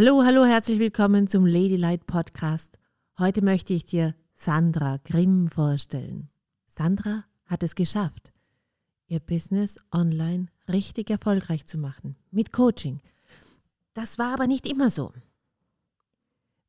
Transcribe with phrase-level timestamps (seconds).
[0.00, 2.78] Hallo, hallo, herzlich willkommen zum Ladylight Podcast.
[3.18, 6.30] Heute möchte ich dir Sandra Grimm vorstellen.
[6.68, 8.32] Sandra hat es geschafft,
[9.08, 13.00] ihr Business online richtig erfolgreich zu machen, mit Coaching.
[13.92, 15.12] Das war aber nicht immer so.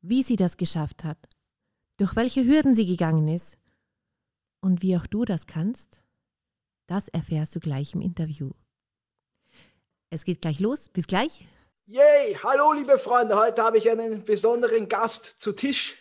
[0.02, 1.30] Wie sie das geschafft hat,
[1.98, 3.60] durch welche Hürden sie gegangen ist
[4.60, 6.04] und wie auch du das kannst,
[6.88, 8.50] das erfährst du gleich im Interview.
[10.10, 10.90] Es geht gleich los.
[10.90, 11.46] Bis gleich.
[11.92, 12.38] Yay!
[12.44, 13.36] Hallo, liebe Freunde.
[13.36, 15.98] Heute habe ich einen besonderen Gast zu Tisch.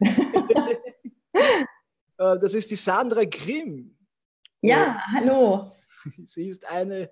[2.18, 3.96] Äh, das ist die Sandra Grimm.
[4.60, 5.72] Ja, hallo.
[6.26, 7.10] Sie ist eine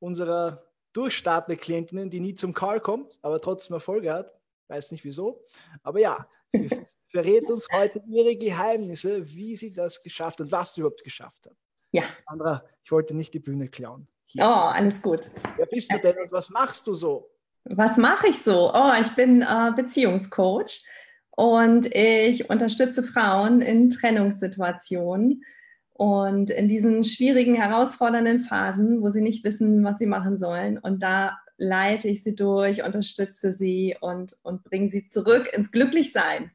[0.00, 4.36] unserer durchstartenden Klientinnen, die nie zum Call kommt, aber trotzdem Erfolge hat.
[4.66, 5.44] Weiß nicht wieso.
[5.84, 6.68] Aber ja, sie
[7.12, 11.56] verrät uns heute ihre Geheimnisse, wie sie das geschafft hat, was sie überhaupt geschafft hat.
[11.92, 12.02] Ja.
[12.26, 14.08] Sandra, ich wollte nicht die Bühne klauen.
[14.24, 14.42] Hier.
[14.42, 15.30] Oh, alles gut.
[15.56, 17.31] Wer bist du denn und was machst du so?
[17.64, 18.72] Was mache ich so?
[18.74, 20.84] Oh, ich bin äh, Beziehungscoach
[21.30, 25.44] und ich unterstütze Frauen in Trennungssituationen
[25.92, 30.78] und in diesen schwierigen, herausfordernden Phasen, wo sie nicht wissen, was sie machen sollen.
[30.78, 36.50] Und da leite ich sie durch, unterstütze sie und, und bringe sie zurück ins Glücklichsein.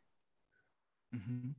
[1.11, 1.55] Mhm.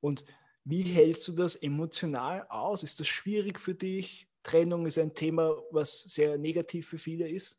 [0.00, 0.24] Und
[0.64, 2.82] wie hältst du das emotional aus?
[2.82, 4.28] Ist das schwierig für dich?
[4.42, 7.58] Trennung ist ein Thema, was sehr negativ für viele ist.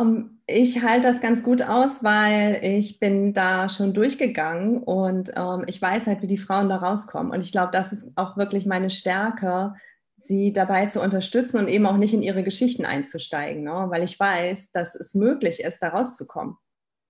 [0.00, 5.64] Ähm, ich halte das ganz gut aus, weil ich bin da schon durchgegangen und ähm,
[5.66, 7.32] ich weiß halt, wie die Frauen da rauskommen.
[7.32, 9.74] Und ich glaube, das ist auch wirklich meine Stärke,
[10.16, 13.86] sie dabei zu unterstützen und eben auch nicht in ihre Geschichten einzusteigen, ne?
[13.88, 16.56] weil ich weiß, dass es möglich ist, da rauszukommen.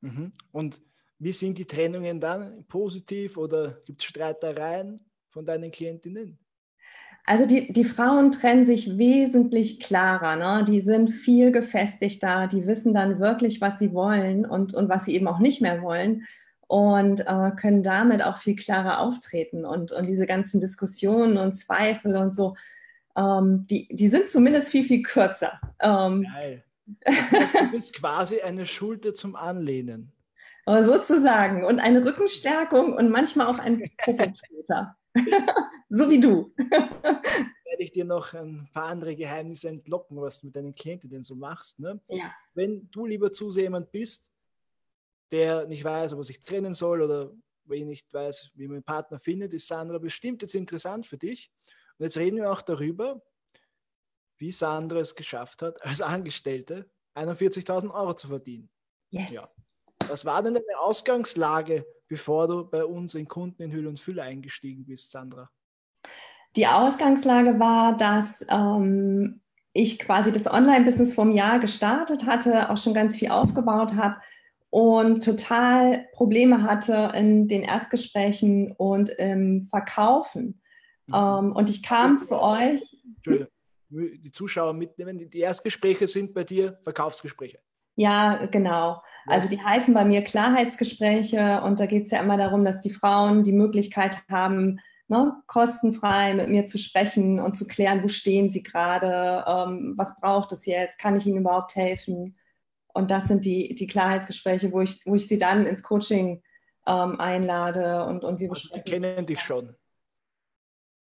[0.01, 0.33] Mhm.
[0.53, 0.83] Und
[1.19, 2.65] wie sind die Trennungen dann?
[2.67, 6.39] Positiv oder gibt es Streitereien von deinen Klientinnen?
[7.29, 10.65] Also die, die Frauen trennen sich wesentlich klarer, ne?
[10.65, 15.15] die sind viel gefestigter, die wissen dann wirklich, was sie wollen und, und was sie
[15.15, 16.25] eben auch nicht mehr wollen
[16.69, 19.65] und äh, können damit auch viel klarer auftreten.
[19.65, 22.57] Und, und diese ganzen Diskussionen und Zweifel und so,
[23.17, 25.61] ähm, die, die sind zumindest viel, viel kürzer.
[25.81, 26.65] Ähm, Geil.
[27.05, 30.13] Das heißt, du bist quasi eine Schulter zum Anlehnen.
[30.67, 31.65] sozusagen.
[31.65, 34.97] Und eine Rückenstärkung und manchmal auch ein Puppentreter.
[35.89, 36.53] so wie du.
[37.77, 41.23] werde ich dir noch ein paar andere Geheimnisse entlocken, was du mit deinen Klienten denn
[41.23, 41.79] so machst.
[41.79, 42.01] Ne?
[42.09, 42.33] Ja.
[42.55, 44.33] Wenn du lieber zu sehr jemand bist,
[45.31, 47.33] der nicht weiß, ob er sich trennen soll oder
[47.65, 51.51] wenn nicht weiß, wie man einen Partner findet, ist Sandra bestimmt jetzt interessant für dich.
[51.99, 53.23] Und jetzt reden wir auch darüber,
[54.39, 58.71] wie Sandra es geschafft hat, als Angestellte 41.000 Euro zu verdienen.
[59.11, 59.33] Yes.
[59.33, 59.49] Ja.
[60.09, 64.23] Was war denn deine Ausgangslage, bevor du bei uns in Kunden in Hülle und Fülle
[64.23, 65.51] eingestiegen bist, Sandra?
[66.57, 69.41] Die Ausgangslage war, dass ähm,
[69.73, 74.17] ich quasi das Online-Business vom Jahr gestartet hatte, auch schon ganz viel aufgebaut habe
[74.71, 80.61] und total Probleme hatte in den Erstgesprächen und im Verkaufen.
[81.07, 81.15] Mhm.
[81.15, 82.81] Ähm, und ich kam zu euch.
[83.17, 83.53] Entschuldigung,
[83.89, 85.31] die Zuschauer mitnehmen.
[85.31, 87.61] Die Erstgespräche sind bei dir Verkaufsgespräche.
[87.97, 89.03] Ja, genau.
[89.27, 92.91] Also die heißen bei mir Klarheitsgespräche und da geht es ja immer darum, dass die
[92.91, 98.49] Frauen die Möglichkeit haben, ne, kostenfrei mit mir zu sprechen und zu klären, wo stehen
[98.49, 102.39] sie gerade, ähm, was braucht es jetzt, kann ich ihnen überhaupt helfen.
[102.95, 106.43] Und das sind die, die Klarheitsgespräche, wo ich, wo ich sie dann ins Coaching
[106.87, 109.75] ähm, einlade und, und wir also Die kennen dich schon.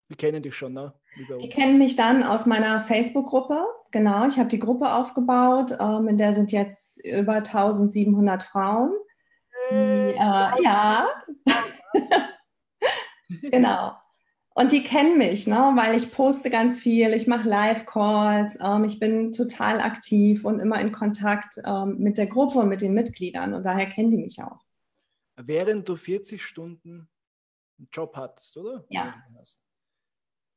[0.09, 0.93] Die kennen dich schon, ne?
[1.41, 3.65] Die kennen mich dann aus meiner Facebook-Gruppe.
[3.97, 5.75] Genau, ich habe die Gruppe aufgebaut.
[5.79, 8.91] Ähm, in der sind jetzt über 1700 Frauen.
[9.71, 11.07] Die, äh, ja.
[13.41, 13.95] genau.
[14.53, 15.73] Und die kennen mich, ne?
[15.75, 20.79] weil ich poste ganz viel, ich mache Live-Calls, ähm, ich bin total aktiv und immer
[20.79, 24.43] in Kontakt ähm, mit der Gruppe und mit den Mitgliedern und daher kennen die mich
[24.43, 24.63] auch.
[25.37, 27.09] Während du 40 Stunden
[27.79, 28.85] einen Job hattest, oder?
[28.89, 29.15] Ja.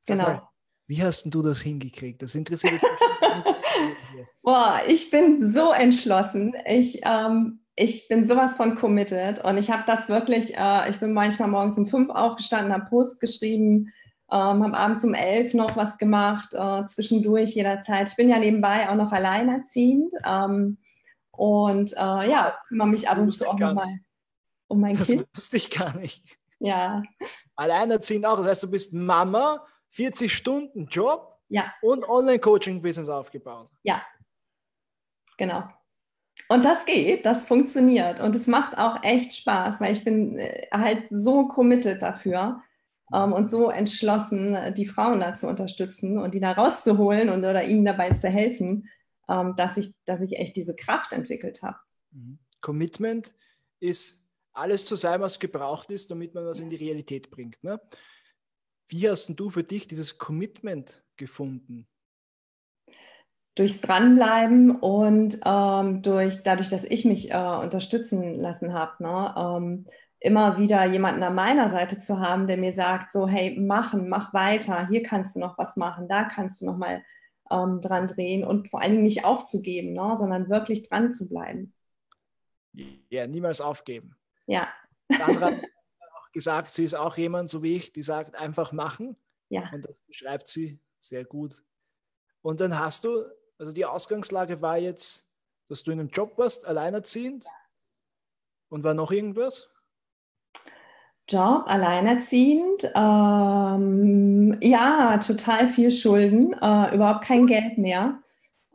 [0.06, 0.24] Genau.
[0.24, 0.49] Mal,
[0.90, 2.20] wie hast du das hingekriegt?
[2.20, 2.82] Das interessiert mich.
[4.42, 6.56] Boah, ich bin so entschlossen.
[6.66, 11.12] Ich, ähm, ich bin sowas von committed und ich habe das wirklich, äh, ich bin
[11.12, 13.92] manchmal morgens um fünf aufgestanden, habe Post geschrieben,
[14.32, 18.08] ähm, habe abends um elf noch was gemacht, äh, zwischendurch jederzeit.
[18.08, 20.76] Ich bin ja nebenbei auch noch alleinerziehend ähm,
[21.30, 24.00] und äh, ja, kümmere mich ab und zu auch nochmal
[24.66, 25.20] um mein das Kind.
[25.20, 26.24] Das wusste ich gar nicht.
[26.58, 27.04] Ja.
[27.54, 31.72] Alleinerziehend auch, das heißt, du bist Mama, 40 Stunden Job ja.
[31.82, 33.70] und Online-Coaching-Business aufgebaut.
[33.82, 34.02] Ja,
[35.36, 35.68] genau.
[36.48, 40.68] Und das geht, das funktioniert und es macht auch echt Spaß, weil ich bin äh,
[40.72, 42.62] halt so committed dafür
[43.12, 47.64] ähm, und so entschlossen, die Frauen da zu unterstützen und die da rauszuholen und oder
[47.64, 48.88] ihnen dabei zu helfen,
[49.28, 51.78] ähm, dass, ich, dass ich echt diese Kraft entwickelt habe.
[52.12, 52.38] Mhm.
[52.60, 53.32] Commitment
[53.78, 57.62] ist alles zu sein, was gebraucht ist, damit man was in die Realität bringt.
[57.62, 57.80] Ne?
[58.90, 61.86] Wie hast du für dich dieses Commitment gefunden?
[63.54, 69.34] Durchs Dranbleiben und ähm, durch, dadurch, dass ich mich äh, unterstützen lassen habe, ne?
[69.36, 69.86] ähm,
[70.18, 74.34] immer wieder jemanden an meiner Seite zu haben, der mir sagt, so, hey, machen, mach
[74.34, 77.04] weiter, hier kannst du noch was machen, da kannst du noch mal
[77.48, 80.16] ähm, dran drehen und vor allen Dingen nicht aufzugeben, ne?
[80.18, 81.72] sondern wirklich dran zu bleiben.
[83.08, 84.16] Ja, niemals aufgeben.
[84.46, 84.68] Ja.
[85.08, 85.52] Sandra
[86.32, 89.16] gesagt, sie ist auch jemand, so wie ich, die sagt, einfach machen.
[89.48, 89.68] Ja.
[89.72, 91.62] Und das beschreibt sie sehr gut.
[92.42, 93.24] Und dann hast du,
[93.58, 95.30] also die Ausgangslage war jetzt,
[95.68, 97.44] dass du in einem Job warst, alleinerziehend.
[98.68, 99.68] Und war noch irgendwas?
[101.28, 108.20] Job, alleinerziehend, ähm, ja, total viel Schulden, äh, überhaupt kein Geld mehr.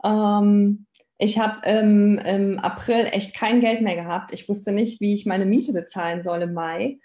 [0.02, 0.86] Ähm,
[1.18, 4.32] ich habe im, im, April echt kein Geld mehr gehabt.
[4.32, 6.98] Ich wusste nicht, wie ich meine Miete bezahlen soll im Mai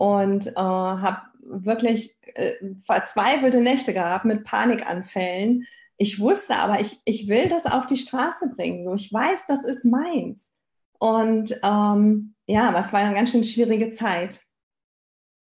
[0.00, 2.54] und äh, habe wirklich äh,
[2.86, 5.66] verzweifelte Nächte gehabt mit Panikanfällen.
[5.98, 8.82] Ich wusste aber, ich, ich will das auf die Straße bringen.
[8.82, 10.52] So, ich weiß, das ist meins.
[10.98, 14.40] Und ähm, ja, was war eine ganz schön schwierige Zeit.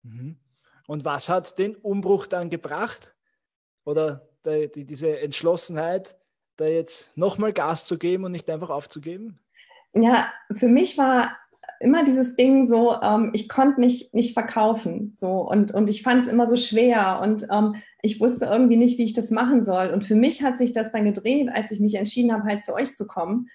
[0.03, 0.37] Mhm.
[0.85, 3.15] Und was hat den Umbruch dann gebracht?
[3.83, 6.15] Oder die, die, diese Entschlossenheit,
[6.57, 9.39] da jetzt nochmal Gas zu geben und nicht einfach aufzugeben?
[9.93, 11.35] Ja, für mich war
[11.85, 15.13] immer dieses Ding so, ähm, ich konnte nicht, nicht verkaufen.
[15.15, 18.97] So, und, und ich fand es immer so schwer und ähm, ich wusste irgendwie nicht,
[18.97, 19.89] wie ich das machen soll.
[19.89, 22.73] Und für mich hat sich das dann gedreht, als ich mich entschieden habe, halt zu
[22.73, 23.49] euch zu kommen,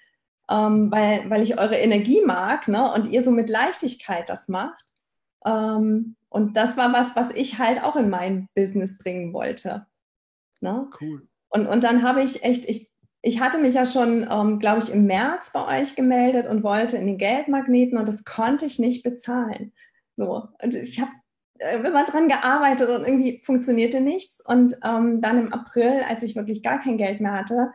[0.49, 2.91] ähm, weil, weil ich eure Energie mag ne?
[2.93, 4.85] und ihr so mit Leichtigkeit das macht.
[5.45, 9.85] Ähm, und das war was, was ich halt auch in mein Business bringen wollte.
[10.61, 10.89] Ne?
[10.99, 11.27] Cool.
[11.49, 12.90] Und, und dann habe ich echt, ich,
[13.21, 16.97] ich hatte mich ja schon, ähm, glaube ich, im März bei euch gemeldet und wollte
[16.97, 19.73] in den Geldmagneten und das konnte ich nicht bezahlen.
[20.15, 21.11] So, und ich habe
[21.59, 24.41] äh, immer dran gearbeitet und irgendwie funktionierte nichts.
[24.45, 27.71] Und ähm, dann im April, als ich wirklich gar kein Geld mehr hatte,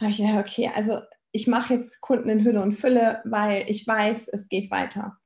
[0.00, 1.00] habe ich gedacht, okay, also
[1.32, 5.18] ich mache jetzt Kunden in Hülle und Fülle, weil ich weiß, es geht weiter.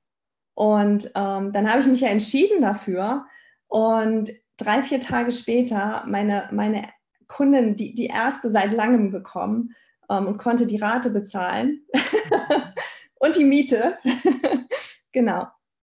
[0.54, 3.26] Und ähm, dann habe ich mich ja entschieden dafür.
[3.66, 6.88] Und drei, vier Tage später meine, meine
[7.32, 9.74] Kundin, die, die erste seit langem bekommen
[10.10, 11.86] ähm, und konnte die Rate bezahlen
[13.14, 13.98] und die Miete.
[15.12, 15.46] genau.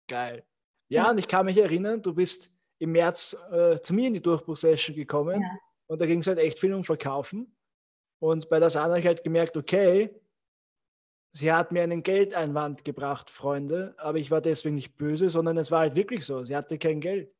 [0.08, 0.44] Geil.
[0.88, 4.22] Ja, und ich kann mich erinnern, du bist im März äh, zu mir in die
[4.22, 5.58] Durchbruchsession gekommen ja.
[5.86, 7.56] und da ging es halt echt viel um Verkaufen.
[8.20, 10.14] Und bei der Sana habe ich halt gemerkt, okay,
[11.34, 15.70] Sie hat mir einen Geldeinwand gebracht, Freunde, aber ich war deswegen nicht böse, sondern es
[15.70, 16.44] war halt wirklich so.
[16.44, 17.34] Sie hatte kein Geld.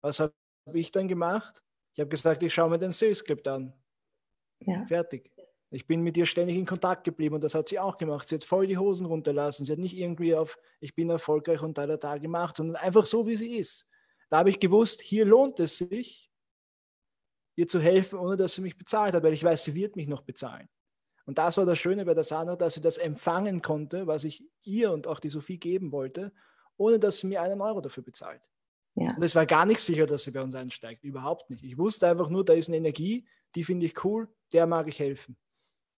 [0.00, 0.32] Was habe
[0.72, 1.62] ich dann gemacht?
[1.98, 3.72] Ich habe gesagt, ich schaue mir den Script an.
[4.60, 4.86] Ja.
[4.86, 5.32] Fertig.
[5.70, 8.28] Ich bin mit ihr ständig in Kontakt geblieben und das hat sie auch gemacht.
[8.28, 9.66] Sie hat voll die Hosen runterlassen.
[9.66, 13.04] Sie hat nicht irgendwie auf, ich bin erfolgreich und da, da, da gemacht, sondern einfach
[13.04, 13.88] so, wie sie ist.
[14.28, 16.30] Da habe ich gewusst, hier lohnt es sich,
[17.56, 20.06] ihr zu helfen, ohne dass sie mich bezahlt hat, weil ich weiß, sie wird mich
[20.06, 20.68] noch bezahlen.
[21.26, 24.44] Und das war das Schöne bei der Sandra, dass sie das empfangen konnte, was ich
[24.62, 26.32] ihr und auch die Sophie geben wollte,
[26.76, 28.48] ohne dass sie mir einen Euro dafür bezahlt.
[28.98, 29.14] Ja.
[29.14, 31.04] Und es war gar nicht sicher, dass sie bei uns einsteigt.
[31.04, 31.62] Überhaupt nicht.
[31.62, 34.98] Ich wusste einfach nur, da ist eine Energie, die finde ich cool, der mag ich
[34.98, 35.36] helfen.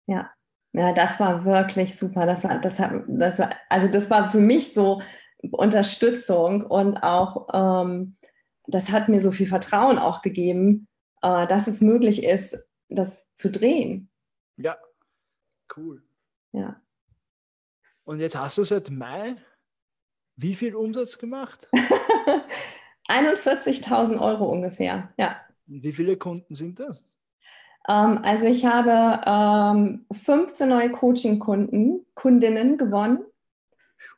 [0.06, 0.30] Ja.
[0.72, 2.26] Ja, das war wirklich super.
[2.26, 5.02] Das war, das hat, das war, also das war für mich so
[5.50, 8.16] Unterstützung und auch ähm,
[8.66, 10.86] das hat mir so viel Vertrauen auch gegeben,
[11.22, 12.56] äh, dass es möglich ist,
[12.88, 14.10] das zu drehen.
[14.58, 14.76] Ja,
[15.76, 16.02] Cool.
[16.52, 16.80] Ja.
[18.04, 19.36] Und jetzt hast du seit Mai
[20.36, 21.68] wie viel Umsatz gemacht?
[23.10, 25.36] 41.000 Euro ungefähr, ja.
[25.66, 27.04] Wie viele Kunden sind das?
[27.88, 33.24] Ähm, also ich habe ähm, 15 neue Coaching-Kunden, Kundinnen gewonnen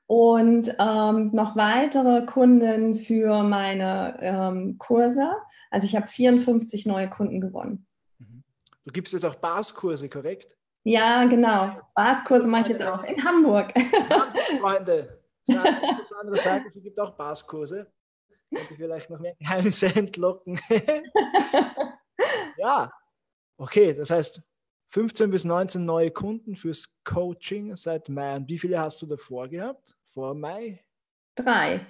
[0.07, 5.31] und ähm, noch weitere Kunden für meine ähm, Kurse.
[5.71, 7.87] Also ich habe 54 neue Kunden gewonnen.
[8.19, 8.43] Mhm.
[8.85, 10.55] Du gibst jetzt auch Baskurse, korrekt?
[10.85, 11.79] Ja, genau.
[11.95, 13.73] Baskurse mache ich jetzt auch in Hamburg.
[13.77, 17.87] Ja, Freunde, auf der anderen Seite, es gibt auch Baskurse.
[18.55, 20.61] Könnte vielleicht noch mehr Geheimnisse entlocken.
[22.57, 22.93] ja,
[23.57, 24.43] okay, das heißt
[24.91, 28.37] 15 bis 19 neue Kunden fürs Coaching seit Mai.
[28.37, 29.97] Und wie viele hast du davor gehabt?
[30.09, 30.85] Vor Mai?
[31.35, 31.87] Drei.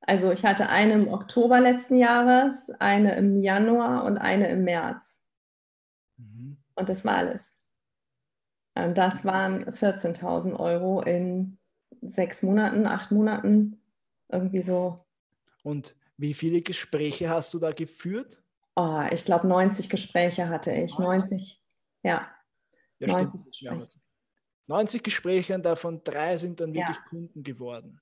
[0.00, 5.22] Also ich hatte eine im Oktober letzten Jahres, eine im Januar und eine im März.
[6.18, 6.58] Mhm.
[6.74, 7.64] Und das war alles.
[8.76, 11.58] Ähm, das waren 14.000 Euro in
[12.02, 13.80] sechs Monaten, acht Monaten,
[14.28, 15.05] irgendwie so.
[15.66, 18.40] Und wie viele Gespräche hast du da geführt?
[18.76, 20.96] Oh, ich glaube, 90 Gespräche hatte ich.
[20.96, 21.62] 90, 90
[22.04, 22.30] ja.
[23.00, 23.98] Ja, 90 stimmt.
[24.68, 27.02] 90 Gespräche und davon drei sind dann wirklich ja.
[27.08, 28.00] Kunden geworden.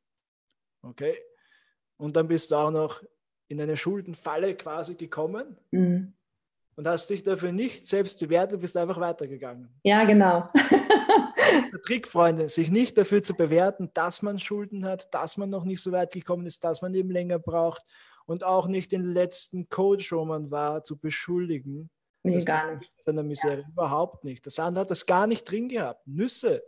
[0.83, 1.17] Okay.
[1.97, 3.03] Und dann bist du auch noch
[3.49, 6.13] in eine Schuldenfalle quasi gekommen mhm.
[6.77, 9.69] Und hast dich dafür nicht selbst bewertet, bist einfach weitergegangen.
[9.83, 10.47] Ja, genau.
[11.73, 15.65] der Trick, Freunde, sich nicht dafür zu bewerten, dass man Schulden hat, dass man noch
[15.65, 17.85] nicht so weit gekommen ist, dass man eben länger braucht
[18.27, 21.91] und auch nicht den letzten Coach, wo man war, zu beschuldigen.
[22.23, 22.91] Nee, gar nicht.
[23.03, 23.61] Seiner Misere.
[23.61, 23.69] Ja.
[23.69, 24.45] Überhaupt nicht.
[24.47, 26.07] Der Sandra hat das gar nicht drin gehabt.
[26.07, 26.63] Nüsse.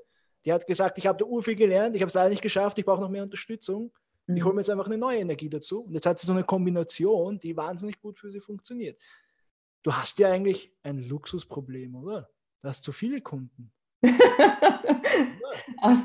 [0.44, 2.84] Die hat gesagt, ich habe da urviel gelernt, ich habe es leider nicht geschafft, ich
[2.84, 3.90] brauche noch mehr Unterstützung.
[4.26, 4.36] Mhm.
[4.36, 5.82] Ich hole mir jetzt einfach eine neue Energie dazu.
[5.82, 8.98] Und jetzt hat sie so eine Kombination, die wahnsinnig gut für sie funktioniert.
[9.86, 12.28] Du hast ja eigentlich ein Luxusproblem, oder?
[12.60, 13.70] Du hast zu viele Kunden.
[14.02, 14.10] es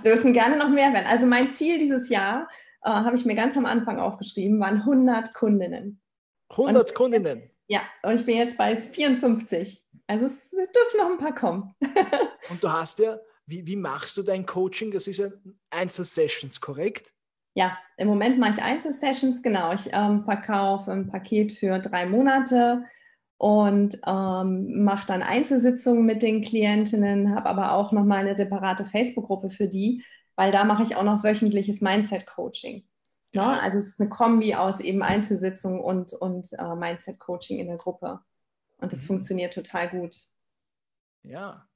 [0.03, 1.07] dürfen gerne noch mehr werden.
[1.07, 2.47] Also mein Ziel dieses Jahr,
[2.83, 5.99] äh, habe ich mir ganz am Anfang aufgeschrieben, waren 100 Kundinnen.
[6.51, 7.49] 100 und, Kundinnen?
[7.69, 9.83] Ja, und ich bin jetzt bei 54.
[10.05, 11.73] Also es dürfen noch ein paar kommen.
[12.51, 14.91] und du hast ja, wie, wie machst du dein Coaching?
[14.91, 15.29] Das ist ja
[15.71, 17.15] Einzelsessions, korrekt?
[17.55, 19.73] Ja, im Moment mache ich Einzelsessions, genau.
[19.73, 22.85] Ich ähm, verkaufe ein Paket für drei Monate
[23.41, 29.49] und ähm, mache dann Einzelsitzungen mit den Klientinnen, habe aber auch nochmal eine separate Facebook-Gruppe
[29.49, 30.05] für die,
[30.35, 32.87] weil da mache ich auch noch wöchentliches Mindset-Coaching.
[33.33, 33.59] Ne?
[33.59, 38.19] Also es ist eine Kombi aus eben Einzelsitzungen und, und äh, Mindset-Coaching in der Gruppe.
[38.77, 39.07] Und das mhm.
[39.07, 40.15] funktioniert total gut.
[41.23, 41.67] Ja,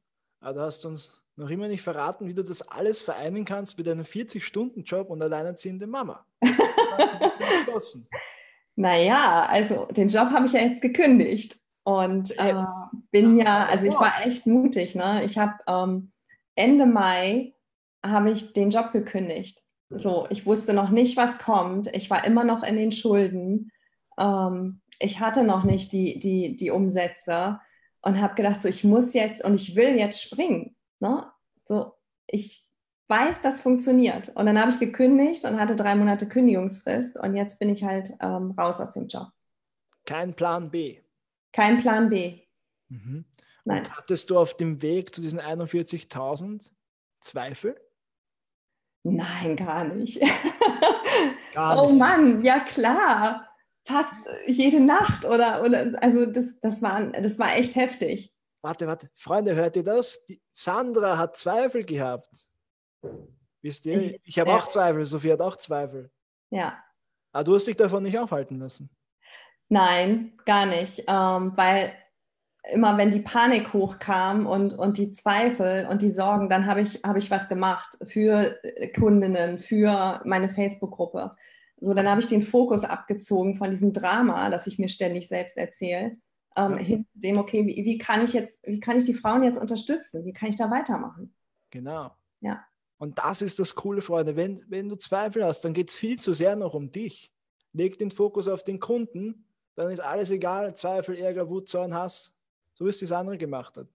[0.41, 3.87] aber du hast uns noch immer nicht verraten, wie du das alles vereinen kannst mit
[3.87, 6.27] einem 40-Stunden-Job und alleinerziehende Mama.
[8.75, 12.63] Naja, also den Job habe ich ja jetzt gekündigt und äh,
[13.11, 14.95] bin ja, also ich war echt mutig.
[14.95, 15.23] Ne?
[15.23, 16.11] Ich habe ähm,
[16.55, 17.53] Ende Mai
[18.05, 19.61] habe ich den Job gekündigt.
[19.89, 21.87] So, ich wusste noch nicht, was kommt.
[21.95, 23.71] Ich war immer noch in den Schulden.
[24.17, 27.59] Ähm, ich hatte noch nicht die, die, die Umsätze
[28.01, 30.75] und habe gedacht, so ich muss jetzt und ich will jetzt springen.
[30.99, 31.25] Ne?
[31.65, 31.93] So,
[32.27, 32.64] ich
[33.07, 34.29] weiß, das funktioniert.
[34.35, 38.11] Und dann habe ich gekündigt und hatte drei Monate Kündigungsfrist und jetzt bin ich halt
[38.21, 39.27] ähm, raus aus dem Job.
[40.05, 40.99] Kein Plan B.
[41.51, 42.41] Kein Plan B.
[42.89, 43.25] Mhm.
[43.63, 43.79] Nein.
[43.79, 46.69] Und hattest du auf dem Weg zu diesen 41.000
[47.19, 47.79] Zweifel?
[49.03, 50.19] Nein, gar nicht.
[51.53, 51.93] Gar oh nicht.
[51.93, 53.47] Oh Mann, ja klar.
[53.85, 54.13] Fast
[54.47, 58.33] jede Nacht oder, oder also das, das, war, das war echt heftig.
[58.61, 60.25] Warte, warte, Freunde, hört ihr das?
[60.25, 62.27] Die Sandra hat Zweifel gehabt.
[63.61, 64.19] Wisst ihr?
[64.23, 66.11] Ich habe auch Zweifel, Sophie hat auch Zweifel.
[66.51, 66.83] Ja.
[67.31, 68.89] Aber du hast dich davon nicht aufhalten lassen.
[69.69, 71.03] Nein, gar nicht.
[71.07, 71.93] Ähm, weil
[72.71, 77.01] immer wenn die Panik hochkam und, und die Zweifel und die Sorgen, dann habe ich,
[77.03, 78.59] hab ich was gemacht für
[78.97, 81.35] Kundinnen, für meine Facebook-Gruppe.
[81.77, 85.57] So, dann habe ich den Fokus abgezogen von diesem Drama, das ich mir ständig selbst
[85.57, 86.17] erzähle,
[86.55, 86.77] ähm, ja.
[86.77, 89.59] hin zu dem, okay, wie, wie, kann ich jetzt, wie kann ich die Frauen jetzt
[89.59, 90.25] unterstützen?
[90.25, 91.35] Wie kann ich da weitermachen?
[91.69, 92.11] Genau.
[92.39, 92.65] Ja.
[92.97, 94.35] Und das ist das Coole, Freunde.
[94.35, 97.31] Wenn, wenn du Zweifel hast, dann geht es viel zu sehr noch um dich.
[97.73, 100.73] Leg den Fokus auf den Kunden, dann ist alles egal.
[100.75, 102.33] Zweifel, Ärger, Wut, Zorn, Hass.
[102.73, 103.87] So wie es das andere gemacht hat.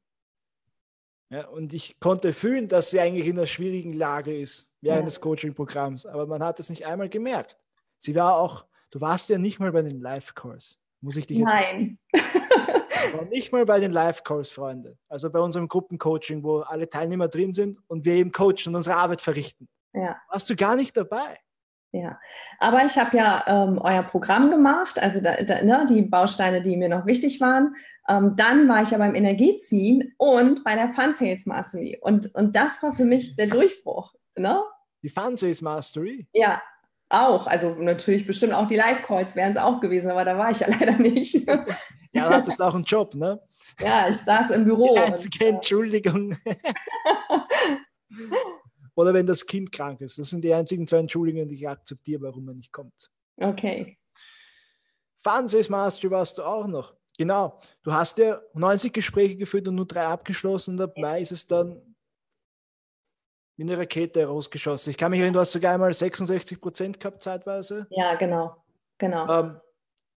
[1.30, 5.04] Ja, und ich konnte fühlen, dass sie eigentlich in einer schwierigen Lage ist während ja.
[5.06, 6.04] des Coaching-Programms.
[6.06, 7.56] Aber man hat es nicht einmal gemerkt.
[7.98, 10.78] Sie war auch, du warst ja nicht mal bei den Live-Calls.
[11.00, 11.50] Muss ich dich jetzt.
[11.50, 11.98] Nein.
[13.14, 14.96] War nicht mal bei den Live-Calls, Freunde.
[15.08, 18.96] Also bei unserem Gruppencoaching, wo alle Teilnehmer drin sind und wir eben coachen und unsere
[18.96, 19.68] Arbeit verrichten.
[19.92, 20.16] Ja.
[20.28, 21.38] Warst du gar nicht dabei.
[21.92, 22.20] Ja,
[22.60, 26.76] aber ich habe ja ähm, euer Programm gemacht, also da, da, ne, die Bausteine, die
[26.76, 27.74] mir noch wichtig waren.
[28.08, 31.98] Ähm, dann war ich ja beim Energieziehen und bei der Fun Sales Mastery.
[32.00, 34.14] Und, und das war für mich der Durchbruch.
[34.36, 34.62] Ne?
[35.02, 36.28] Die Fun Sales Mastery?
[36.32, 36.62] Ja,
[37.08, 37.48] auch.
[37.48, 40.68] Also natürlich bestimmt auch die Live-Calls wären es auch gewesen, aber da war ich ja
[40.80, 41.44] leider nicht.
[42.12, 43.40] Ja, du hattest auch einen Job, ne?
[43.78, 44.94] Ja, ich saß im Büro.
[44.94, 46.36] Die einzige und, Entschuldigung.
[48.94, 50.18] Oder wenn das Kind krank ist.
[50.18, 53.10] Das sind die einzigen zwei Entschuldigungen, die ich akzeptiere, warum man nicht kommt.
[53.36, 53.96] Okay.
[55.24, 56.94] Mastery warst du auch noch.
[57.16, 57.58] Genau.
[57.82, 60.74] Du hast ja 90 Gespräche geführt und nur drei abgeschlossen.
[60.74, 61.80] Und ab Mai ist es dann
[63.56, 64.90] wie eine Rakete rausgeschossen.
[64.90, 67.86] Ich kann mich erinnern, du hast sogar einmal 66 Prozent gehabt zeitweise.
[67.90, 68.56] Ja, genau.
[68.96, 69.28] genau.
[69.28, 69.60] Ähm,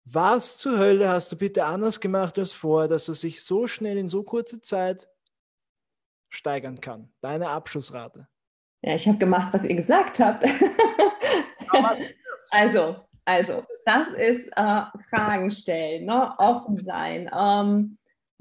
[0.05, 3.97] was zur Hölle hast du bitte anders gemacht als vorher, dass er sich so schnell
[3.97, 5.07] in so kurzer Zeit
[6.29, 7.11] steigern kann?
[7.21, 8.27] Deine Abschlussrate.
[8.81, 10.45] Ja, ich habe gemacht, was ihr gesagt habt.
[12.51, 12.95] Also,
[13.25, 16.33] also, das ist äh, Fragen stellen, ne?
[16.37, 17.97] offen sein, ähm,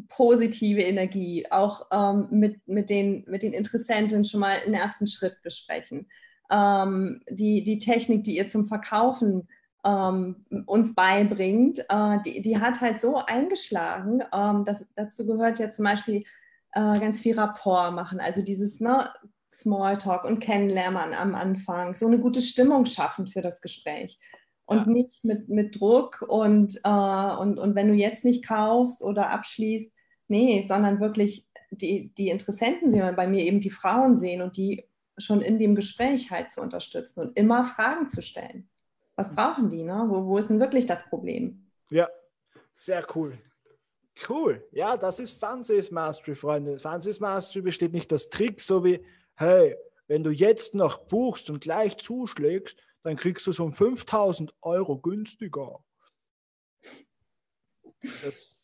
[0.08, 5.36] positive Energie, auch ähm, mit, mit, den, mit den Interessenten schon mal einen ersten Schritt
[5.42, 6.10] besprechen.
[6.50, 9.48] Ähm, die, die Technik, die ihr zum Verkaufen
[9.84, 14.22] ähm, uns beibringt, äh, die, die hat halt so eingeschlagen.
[14.32, 16.24] Ähm, dass, dazu gehört ja zum Beispiel
[16.72, 19.10] äh, ganz viel Rapport machen, also dieses ne,
[19.52, 24.18] Smalltalk und Kennenlernen am Anfang, so eine gute Stimmung schaffen für das Gespräch.
[24.64, 24.86] Und ja.
[24.86, 29.92] nicht mit, mit Druck und, äh, und, und wenn du jetzt nicht kaufst oder abschließt,
[30.28, 34.84] nee, sondern wirklich die, die Interessenten sehen, bei mir eben die Frauen sehen und die
[35.18, 38.68] schon in dem Gespräch halt zu unterstützen und immer Fragen zu stellen.
[39.22, 39.84] Was brauchen die?
[39.84, 40.04] Ne?
[40.08, 41.70] Wo, wo ist denn wirklich das Problem?
[41.90, 42.08] Ja,
[42.72, 43.38] sehr cool.
[44.28, 44.66] Cool.
[44.72, 46.80] Ja, das ist Fancies Mastery, Freunde.
[46.80, 49.76] Fancies Mastery besteht nicht das Trick, so wie, hey,
[50.08, 54.98] wenn du jetzt noch buchst und gleich zuschlägst, dann kriegst du so um 5000 Euro
[54.98, 55.84] günstiger.
[58.24, 58.60] Das,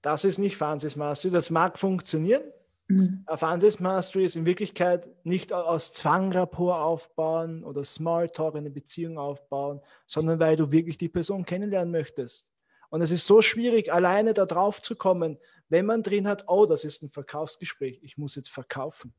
[0.00, 1.34] das ist nicht Fancies Mastery.
[1.34, 2.44] Das mag funktionieren.
[2.92, 3.24] Mhm.
[3.36, 9.80] Fancies Mastery ist in Wirklichkeit nicht aus Zwang Rapport aufbauen oder Smalltalk eine Beziehung aufbauen,
[10.06, 12.48] sondern weil du wirklich die Person kennenlernen möchtest.
[12.90, 16.66] Und es ist so schwierig, alleine da drauf zu kommen, wenn man drin hat, oh,
[16.66, 19.14] das ist ein Verkaufsgespräch, ich muss jetzt verkaufen.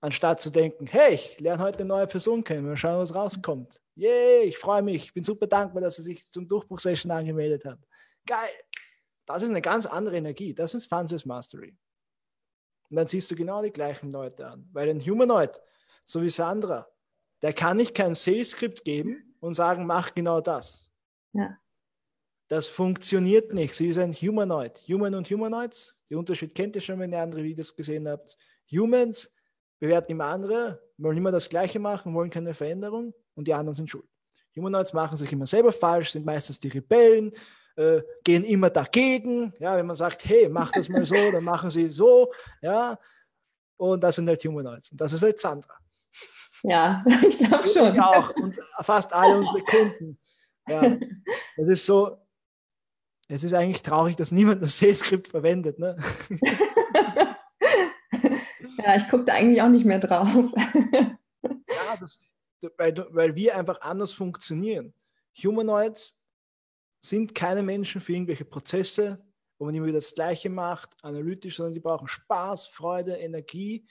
[0.00, 3.82] Anstatt zu denken, hey, ich lerne heute eine neue Person kennen, mal schauen, was rauskommt.
[3.96, 7.78] Yay, ich freue mich, ich bin super dankbar, dass er sich zum Durchbruchsession angemeldet hat.
[8.26, 8.50] Geil.
[9.26, 10.54] Das ist eine ganz andere Energie.
[10.54, 11.76] Das ist Fancies Mastery.
[12.90, 14.68] Und dann siehst du genau die gleichen Leute an.
[14.72, 15.60] Weil ein Humanoid,
[16.04, 16.88] so wie Sandra,
[17.42, 20.90] der kann nicht kein Sales-Skript geben und sagen, mach genau das.
[21.32, 21.56] Ja.
[22.48, 23.74] Das funktioniert nicht.
[23.74, 24.78] Sie ist ein Humanoid.
[24.88, 28.36] Human und Humanoids, die Unterschied kennt ihr schon, wenn ihr andere Videos gesehen habt.
[28.70, 29.32] Humans
[29.78, 33.88] bewerten immer andere, wollen immer das Gleiche machen, wollen keine Veränderung und die anderen sind
[33.88, 34.08] schuld.
[34.56, 37.32] Humanoids machen sich immer selber falsch, sind meistens die Rebellen,
[37.80, 39.54] äh, gehen immer dagegen.
[39.58, 42.30] Ja, wenn man sagt, hey, mach das mal so, dann machen sie so.
[42.60, 42.98] Ja,
[43.76, 44.90] und das sind halt Humanoids.
[44.90, 45.74] Und das ist halt Sandra.
[46.62, 47.94] Ja, ich glaube schon.
[47.94, 50.18] Ich auch und fast alle unsere Kunden.
[50.68, 50.98] Ja,
[51.56, 52.18] das ist so,
[53.28, 55.78] es ist eigentlich traurig, dass niemand das C-Skript verwendet.
[55.78, 55.96] Ne?
[58.84, 60.28] ja, ich gucke da eigentlich auch nicht mehr drauf.
[60.92, 62.20] ja, das,
[62.76, 64.92] weil, weil wir einfach anders funktionieren.
[65.42, 66.19] Humanoids
[67.00, 69.24] sind keine Menschen für irgendwelche Prozesse,
[69.58, 73.86] wo man immer wieder das Gleiche macht, analytisch, sondern die brauchen Spaß, Freude, Energie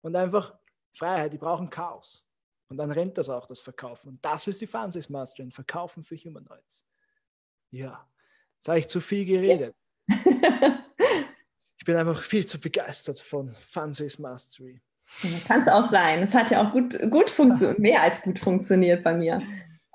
[0.00, 0.56] und einfach
[0.92, 1.32] Freiheit.
[1.32, 2.28] Die brauchen Chaos.
[2.68, 4.08] Und dann rennt das auch, das Verkaufen.
[4.08, 6.86] Und das ist die Fancies Mastery, Verkaufen für Humanoids.
[7.70, 8.08] Ja.
[8.56, 9.74] Jetzt habe ich zu viel geredet.
[10.06, 10.16] Yes.
[11.78, 14.80] ich bin einfach viel zu begeistert von Fancies Mastery.
[15.46, 16.22] Kann es auch sein.
[16.22, 19.42] Es hat ja auch gut, gut funktioniert, mehr als gut funktioniert bei mir.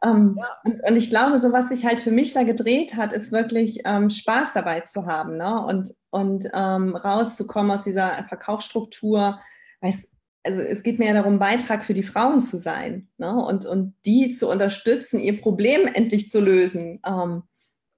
[0.04, 0.48] Ähm, ja.
[0.66, 3.82] und, und, ich glaube, so was sich halt für mich da gedreht hat, ist wirklich
[3.86, 5.66] ähm, Spaß dabei zu haben ne?
[5.66, 9.40] und, und ähm, rauszukommen aus dieser Verkaufsstruktur.
[9.80, 10.12] Weiß,
[10.44, 13.34] also es geht mir ja darum, Beitrag für die Frauen zu sein ne?
[13.34, 17.00] und, und die zu unterstützen, ihr Problem endlich zu lösen.
[17.06, 17.44] Ähm,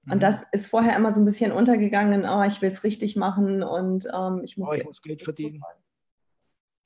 [0.08, 0.20] und mhm.
[0.20, 4.06] das ist vorher immer so ein bisschen untergegangen, oh, ich will es richtig machen und
[4.14, 5.60] ähm, ich muss, oh, ich muss Geld verdienen.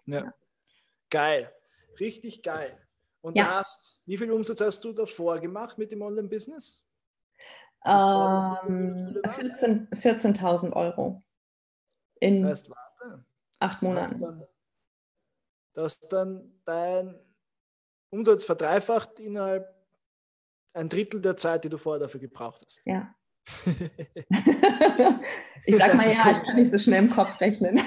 [0.06, 0.24] Ja.
[0.24, 0.34] ja.
[1.10, 1.52] Geil,
[1.98, 2.78] richtig geil.
[3.22, 3.58] Und ja.
[3.58, 6.82] hast, wie viel Umsatz hast du davor gemacht mit dem Online-Business?
[7.84, 11.22] Ähm, 14.000 14 Euro
[12.20, 13.24] in das heißt, warte,
[13.58, 14.46] acht Monaten.
[15.72, 17.18] Du hast dann dein
[18.10, 19.74] Umsatz verdreifacht innerhalb
[20.72, 22.82] ein Drittel der Zeit, die du vorher dafür gebraucht hast.
[22.84, 23.14] Ja.
[25.64, 27.80] ich sag mal ja, ich kann nicht so schnell im Kopf rechnen.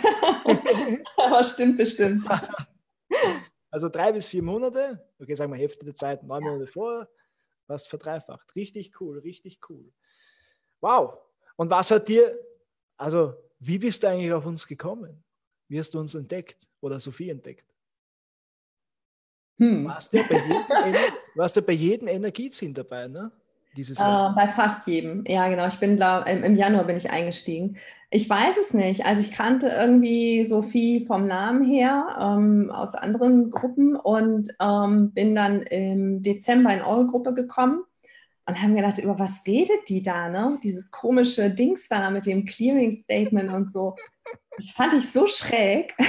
[1.18, 2.28] Aber stimmt bestimmt.
[3.74, 6.52] Also drei bis vier Monate, okay, sagen wir Hälfte der Zeit, neun ja.
[6.52, 7.10] Monate vorher,
[7.66, 8.56] warst verdreifacht.
[8.56, 9.92] Richtig cool, richtig cool.
[10.80, 11.18] Wow.
[11.56, 12.38] Und was hat dir,
[12.98, 15.24] also wie bist du eigentlich auf uns gekommen?
[15.70, 17.66] Wie hast du uns entdeckt oder Sophie entdeckt?
[19.58, 19.88] Hm.
[19.88, 20.64] Warst, du bei jedem,
[21.34, 23.32] warst du bei jedem Energieziehen dabei, ne?
[23.76, 24.32] Dieses Jahr?
[24.32, 25.68] Äh, bei fast jedem, ja genau.
[25.68, 27.78] Ich bin glaub, im Januar bin ich eingestiegen.
[28.12, 29.06] Ich weiß es nicht.
[29.06, 35.34] Also ich kannte irgendwie Sophie vom Namen her ähm, aus anderen Gruppen und ähm, bin
[35.34, 37.84] dann im Dezember in eure Gruppe gekommen
[38.46, 40.60] und haben gedacht, über was redet die da, ne?
[40.62, 43.96] Dieses komische Dings da mit dem Clearing Statement und so.
[44.58, 45.96] Das fand ich so schräg.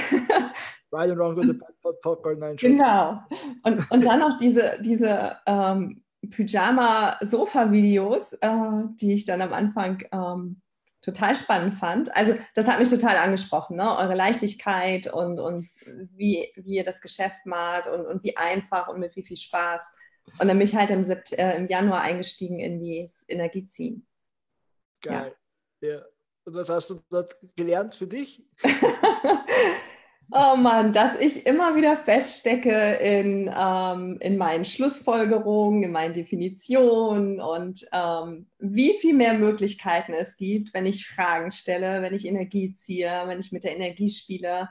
[0.91, 1.59] Right and wrong with the
[2.01, 3.19] popcorn, nein, Genau.
[3.63, 8.49] Und, und dann noch diese, diese ähm, Pyjama-Sofa-Videos, äh,
[8.99, 10.61] die ich dann am Anfang ähm,
[11.01, 12.15] total spannend fand.
[12.15, 13.97] Also das hat mich total angesprochen, ne?
[13.97, 15.69] eure Leichtigkeit und, und
[16.15, 19.91] wie, wie ihr das Geschäft macht und, und wie einfach und mit wie viel Spaß.
[20.39, 24.07] Und dann bin ich halt im, Sept äh, im Januar eingestiegen in das Energieziehen.
[25.01, 25.35] Geil.
[25.81, 25.89] Ja.
[25.89, 26.05] ja.
[26.45, 28.43] Und was hast du dort gelernt für dich?
[30.31, 37.39] Oh Mann, dass ich immer wieder feststecke in, ähm, in meinen Schlussfolgerungen, in meinen Definitionen
[37.39, 42.73] und ähm, wie viel mehr Möglichkeiten es gibt, wenn ich Fragen stelle, wenn ich Energie
[42.73, 44.69] ziehe, wenn ich mit der Energie spiele.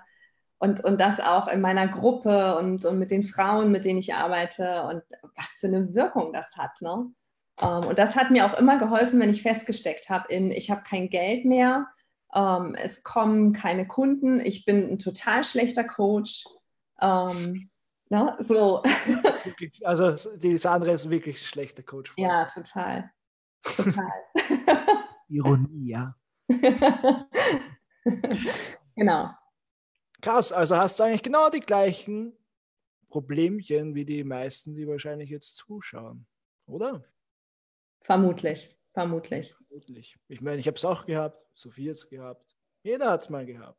[0.59, 4.15] und, und das auch in meiner Gruppe und, und mit den Frauen, mit denen ich
[4.15, 5.03] arbeite und
[5.37, 6.81] was für eine Wirkung das hat.
[6.81, 7.13] Ne?
[7.61, 10.83] Ähm, und das hat mir auch immer geholfen, wenn ich festgesteckt habe, in ich habe
[10.83, 11.87] kein Geld mehr,
[12.35, 16.45] ähm, es kommen keine Kunden, ich bin ein total schlechter Coach.
[17.01, 17.71] Ähm,
[18.11, 18.37] ne?
[18.41, 18.83] so.
[19.83, 22.13] Also die Sandra ist wirklich ein schlechter Coach.
[22.17, 23.11] Ja, total.
[23.63, 24.13] Total.
[25.29, 26.17] Ironie, ja.
[28.95, 29.31] genau.
[30.21, 32.37] Krass, also hast du eigentlich genau die gleichen
[33.09, 36.27] Problemchen wie die meisten, die wahrscheinlich jetzt zuschauen,
[36.67, 37.03] oder?
[38.01, 39.55] Vermutlich, vermutlich.
[39.69, 40.17] Vermutlich.
[40.29, 43.45] Ich meine, ich habe es auch gehabt, Sophie hat es gehabt, jeder hat es mal
[43.45, 43.79] gehabt.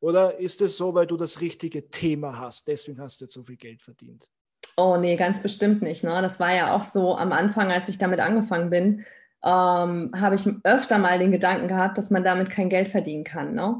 [0.00, 3.44] Oder ist es so, weil du das richtige Thema hast, deswegen hast du jetzt so
[3.44, 4.28] viel Geld verdient?
[4.76, 6.04] Oh nee, ganz bestimmt nicht.
[6.04, 6.22] Ne?
[6.22, 9.04] Das war ja auch so am Anfang, als ich damit angefangen bin,
[9.44, 13.54] ähm, habe ich öfter mal den Gedanken gehabt, dass man damit kein Geld verdienen kann.
[13.54, 13.76] Ne?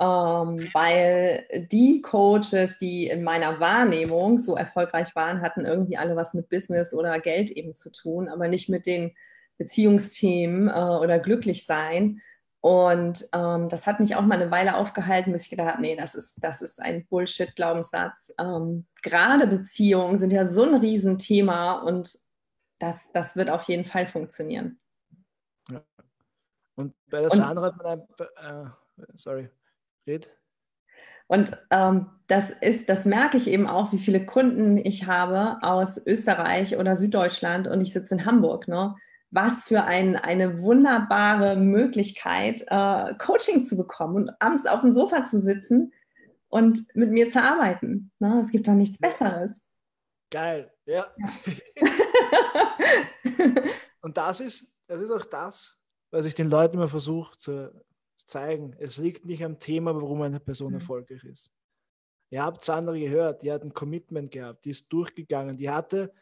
[0.00, 6.34] Ähm, weil die Coaches, die in meiner Wahrnehmung so erfolgreich waren, hatten irgendwie alle was
[6.34, 9.14] mit Business oder Geld eben zu tun, aber nicht mit den
[9.58, 12.20] Beziehungsthemen äh, oder glücklich sein.
[12.60, 15.94] Und ähm, das hat mich auch mal eine Weile aufgehalten, bis ich gedacht habe, nee,
[15.94, 18.34] das ist, das ist ein Bullshit-Glaubenssatz.
[18.38, 22.18] Ähm, gerade Beziehungen sind ja so ein Riesenthema und
[22.80, 24.80] das, das wird auf jeden Fall funktionieren.
[25.70, 25.84] Ja.
[26.74, 28.70] Und bei der Sandra hat man ein, äh,
[29.14, 29.50] sorry,
[30.06, 30.32] red.
[31.28, 36.04] Und ähm, das ist, das merke ich eben auch, wie viele Kunden ich habe aus
[36.06, 38.66] Österreich oder Süddeutschland und ich sitze in Hamburg.
[38.66, 38.96] Ne?
[39.30, 45.24] Was für ein, eine wunderbare Möglichkeit, äh, Coaching zu bekommen und abends auf dem Sofa
[45.24, 45.92] zu sitzen
[46.48, 48.10] und mit mir zu arbeiten.
[48.18, 48.40] Ne?
[48.40, 49.62] Es gibt doch nichts Besseres.
[50.30, 51.06] Geil, ja.
[51.16, 51.88] ja.
[54.02, 57.72] und das ist, das ist auch das, was ich den Leuten immer versuche zu
[58.24, 58.74] zeigen.
[58.78, 60.80] Es liegt nicht am Thema, warum eine Person mhm.
[60.80, 61.50] erfolgreich ist.
[62.30, 66.12] Ihr habt es andere gehört, die hat ein Commitment gehabt, die ist durchgegangen, die hatte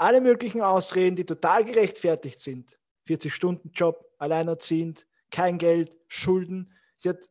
[0.00, 2.78] alle möglichen Ausreden, die total gerechtfertigt sind.
[3.06, 6.72] 40-Stunden-Job, alleinerziehend, kein Geld, Schulden.
[6.96, 7.28] Sie hat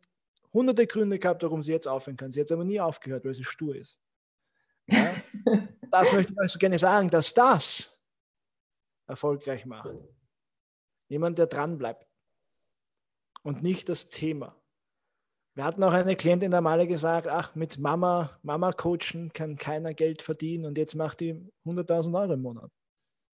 [0.53, 2.31] hunderte Gründe gehabt, warum sie jetzt aufhören kann.
[2.31, 3.99] Sie hat aber nie aufgehört, weil sie stur ist.
[4.87, 5.15] Ja?
[5.91, 7.99] das möchte ich euch so gerne sagen, dass das
[9.07, 9.89] erfolgreich macht.
[11.07, 12.07] Jemand, der dran bleibt
[13.41, 14.58] und nicht das Thema.
[15.59, 19.93] Wir hatten auch eine Klientin, der mal gesagt, ach, mit Mama, Mama coachen kann keiner
[19.93, 21.33] Geld verdienen und jetzt macht die
[21.65, 22.71] 100.000 Euro im Monat.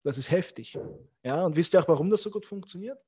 [0.04, 0.78] Das ist heftig.
[1.24, 3.02] Ja, und wisst ihr auch, warum das so gut funktioniert?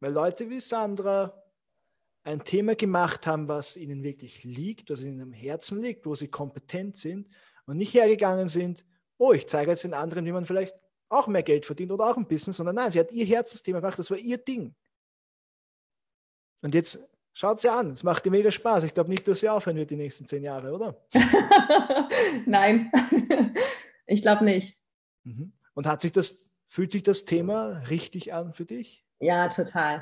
[0.00, 1.44] Weil Leute wie Sandra
[2.24, 6.26] ein Thema gemacht haben, was ihnen wirklich liegt, was ihnen am Herzen liegt, wo sie
[6.26, 7.28] kompetent sind
[7.66, 8.84] und nicht hergegangen sind,
[9.16, 10.74] oh, ich zeige jetzt den anderen, wie man vielleicht
[11.08, 14.00] auch mehr Geld verdient oder auch ein Business, sondern nein, sie hat ihr Herzensthema gemacht,
[14.00, 14.74] das war ihr Ding.
[16.60, 18.84] Und jetzt Schaut sie an, es macht dir mega Spaß.
[18.84, 21.04] Ich glaube nicht, dass sie aufhören wird die nächsten zehn Jahre, oder?
[22.46, 22.92] Nein,
[24.06, 24.78] ich glaube nicht.
[25.24, 25.52] Mhm.
[25.74, 29.04] Und hat sich das, fühlt sich das Thema richtig an für dich?
[29.18, 29.98] Ja, total.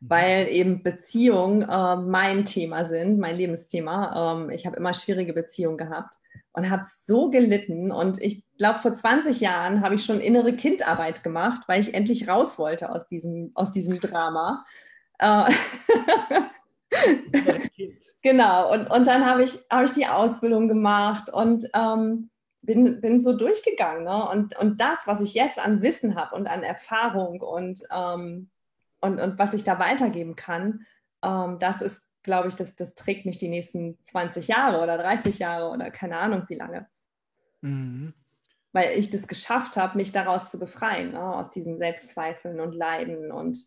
[0.00, 0.10] Mhm.
[0.10, 4.34] Weil eben Beziehungen äh, mein Thema sind, mein Lebensthema.
[4.34, 6.16] Ähm, ich habe immer schwierige Beziehungen gehabt
[6.52, 7.92] und habe so gelitten.
[7.92, 12.28] Und ich glaube, vor 20 Jahren habe ich schon innere Kindarbeit gemacht, weil ich endlich
[12.28, 14.66] raus wollte aus diesem, aus diesem Drama.
[18.22, 22.30] Genau, und, und dann habe ich, hab ich die Ausbildung gemacht und ähm,
[22.62, 24.04] bin, bin so durchgegangen.
[24.04, 24.28] Ne?
[24.28, 28.50] Und, und das, was ich jetzt an Wissen habe und an Erfahrung und, ähm,
[29.00, 30.86] und, und was ich da weitergeben kann,
[31.22, 35.38] ähm, das ist, glaube ich, das, das trägt mich die nächsten 20 Jahre oder 30
[35.38, 36.88] Jahre oder keine Ahnung wie lange.
[37.60, 38.14] Mhm.
[38.72, 41.20] Weil ich das geschafft habe, mich daraus zu befreien, ne?
[41.20, 43.66] aus diesen Selbstzweifeln und Leiden und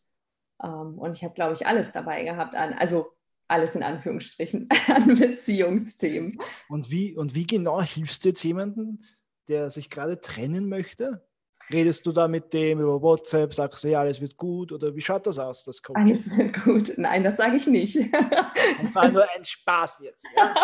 [0.59, 3.07] und ich habe, glaube ich, alles dabei gehabt an, also
[3.47, 6.37] alles in Anführungsstrichen, an Beziehungsthemen.
[6.69, 8.99] Und wie, und wie genau hilfst du jetzt jemandem,
[9.47, 11.23] der sich gerade trennen möchte?
[11.71, 15.01] Redest du da mit dem über WhatsApp, sagst du, ja, alles wird gut oder wie
[15.01, 16.05] schaut das aus, das Coaching?
[16.05, 16.93] Alles wird gut.
[16.97, 17.97] Nein, das sage ich nicht.
[18.81, 20.25] Das war nur ein Spaß jetzt.
[20.35, 20.55] Ja?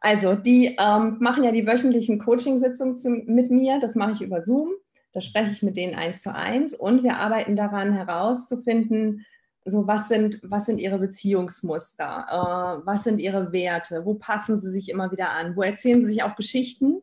[0.00, 3.78] Also, die ähm, machen ja die wöchentlichen Coachingsitzungen mit mir.
[3.80, 4.74] Das mache ich über Zoom.
[5.16, 9.24] Da spreche ich mit denen eins zu eins und wir arbeiten daran herauszufinden,
[9.64, 14.70] so was sind, was sind ihre Beziehungsmuster, äh, was sind ihre Werte, wo passen sie
[14.70, 17.00] sich immer wieder an, wo erzählen sie sich auch Geschichten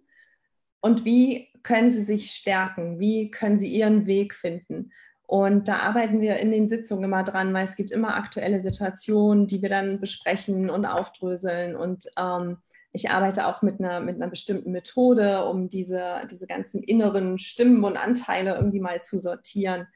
[0.80, 4.91] und wie können sie sich stärken, wie können sie ihren Weg finden.
[5.26, 9.47] Und da arbeiten wir in den Sitzungen immer dran, weil es gibt immer aktuelle Situationen,
[9.47, 11.76] die wir dann besprechen und aufdröseln.
[11.76, 12.58] Und ähm,
[12.93, 17.84] ich arbeite auch mit einer, mit einer bestimmten Methode, um diese, diese ganzen inneren Stimmen
[17.84, 19.88] und Anteile irgendwie mal zu sortieren.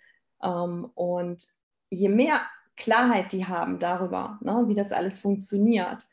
[0.43, 1.45] Ähm, und
[1.89, 2.41] je mehr
[2.75, 6.03] Klarheit die haben darüber, ne, wie das alles funktioniert,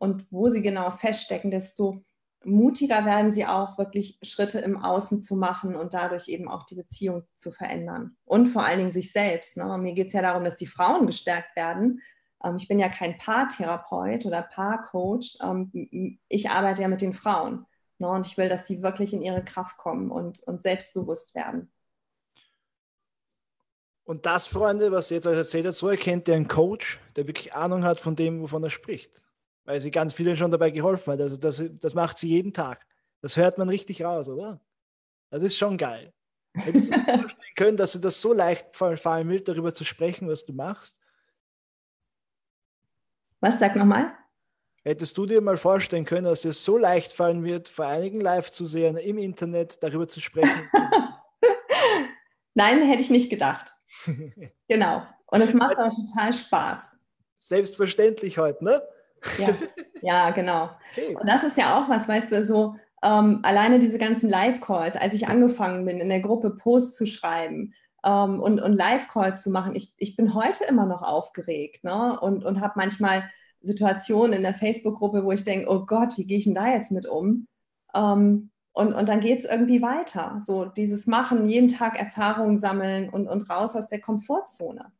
[0.00, 2.02] und wo sie genau feststecken, desto
[2.42, 6.74] mutiger werden sie auch, wirklich Schritte im Außen zu machen und dadurch eben auch die
[6.74, 8.16] Beziehung zu verändern.
[8.24, 9.58] Und vor allen Dingen sich selbst.
[9.58, 9.76] Ne?
[9.76, 12.00] Mir geht es ja darum, dass die Frauen gestärkt werden.
[12.44, 15.38] Ähm, ich bin ja kein Paartherapeut oder Paarcoach.
[15.42, 17.66] Ähm, ich arbeite ja mit den Frauen.
[17.98, 18.08] Ne?
[18.08, 21.72] Und ich will, dass die wirklich in ihre Kraft kommen und, und selbstbewusst werden.
[24.04, 27.26] Und das, Freunde, was ihr jetzt euch erzählt habt, so erkennt ihr einen Coach, der
[27.26, 29.22] wirklich Ahnung hat von dem, wovon er spricht
[29.70, 31.20] weil sie ganz vielen schon dabei geholfen hat.
[31.20, 32.84] Also das, das macht sie jeden Tag.
[33.20, 34.60] Das hört man richtig raus, oder?
[35.30, 36.12] Das ist schon geil.
[36.54, 40.28] Hättest du dir vorstellen können, dass dir das so leicht fallen wird, darüber zu sprechen,
[40.28, 40.98] was du machst?
[43.40, 44.12] Was, sag nochmal?
[44.82, 48.96] Hättest du dir mal vorstellen können, dass dir so leicht fallen wird, vor einigen Live-Zusehern
[48.96, 50.68] im Internet darüber zu sprechen?
[52.54, 53.74] Nein, hätte ich nicht gedacht.
[54.68, 55.02] genau.
[55.26, 56.96] Und es macht auch total Spaß.
[57.38, 58.82] Selbstverständlich heute, ne?
[59.38, 59.48] Ja,
[60.02, 60.70] ja genau.
[60.92, 61.16] Okay.
[61.18, 65.14] Und das ist ja auch was, weißt du, so ähm, alleine diese ganzen Live-Calls, als
[65.14, 67.74] ich angefangen bin, in der Gruppe Posts zu schreiben
[68.04, 72.18] ähm, und, und Live-Calls zu machen, ich, ich bin heute immer noch aufgeregt ne?
[72.20, 73.24] und, und habe manchmal
[73.60, 76.92] Situationen in der Facebook-Gruppe, wo ich denke, oh Gott, wie gehe ich denn da jetzt
[76.92, 77.46] mit um?
[77.94, 80.40] Ähm, und, und dann geht es irgendwie weiter.
[80.42, 84.92] So dieses Machen, jeden Tag Erfahrungen sammeln und, und raus aus der Komfortzone.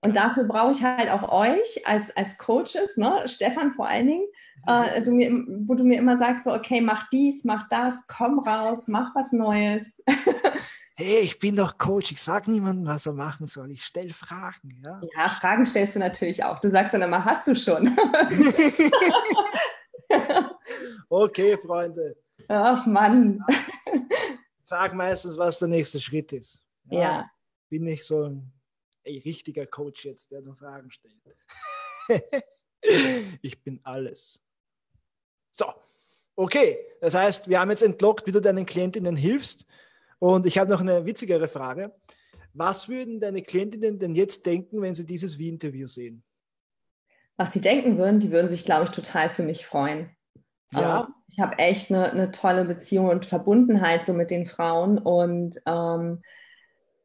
[0.00, 3.22] Und dafür brauche ich halt auch euch als, als Coaches, ne?
[3.26, 4.26] Stefan vor allen Dingen,
[4.66, 5.30] äh, du mir,
[5.66, 9.32] wo du mir immer sagst, so, okay, mach dies, mach das, komm raus, mach was
[9.32, 10.02] Neues.
[10.96, 14.80] hey, ich bin doch Coach, ich sage niemandem, was er machen soll, ich stelle Fragen.
[14.84, 15.00] Ja?
[15.16, 16.60] ja, Fragen stellst du natürlich auch.
[16.60, 17.88] Du sagst dann immer, hast du schon.
[21.08, 22.16] okay, Freunde.
[22.48, 23.44] Ach Mann.
[24.62, 26.64] Sag meistens, was der nächste Schritt ist.
[26.90, 27.00] Ja.
[27.00, 27.30] ja.
[27.68, 28.52] Bin ich so ein
[29.02, 31.14] ey, richtiger Coach jetzt, der so Fragen stellt.
[33.42, 34.40] ich bin alles.
[35.50, 35.66] So,
[36.36, 36.78] okay.
[37.00, 39.66] Das heißt, wir haben jetzt entlockt, wie du deinen Klientinnen hilfst.
[40.24, 41.92] Und ich habe noch eine witzigere Frage.
[42.54, 46.24] Was würden deine Klientinnen denn jetzt denken, wenn sie dieses Wie-Interview sehen?
[47.36, 50.08] Was sie denken würden, die würden sich, glaube ich, total für mich freuen.
[50.72, 51.02] Ja.
[51.02, 55.60] Ähm, ich habe echt eine, eine, tolle Beziehung und Verbundenheit so mit den Frauen und
[55.66, 56.22] ähm,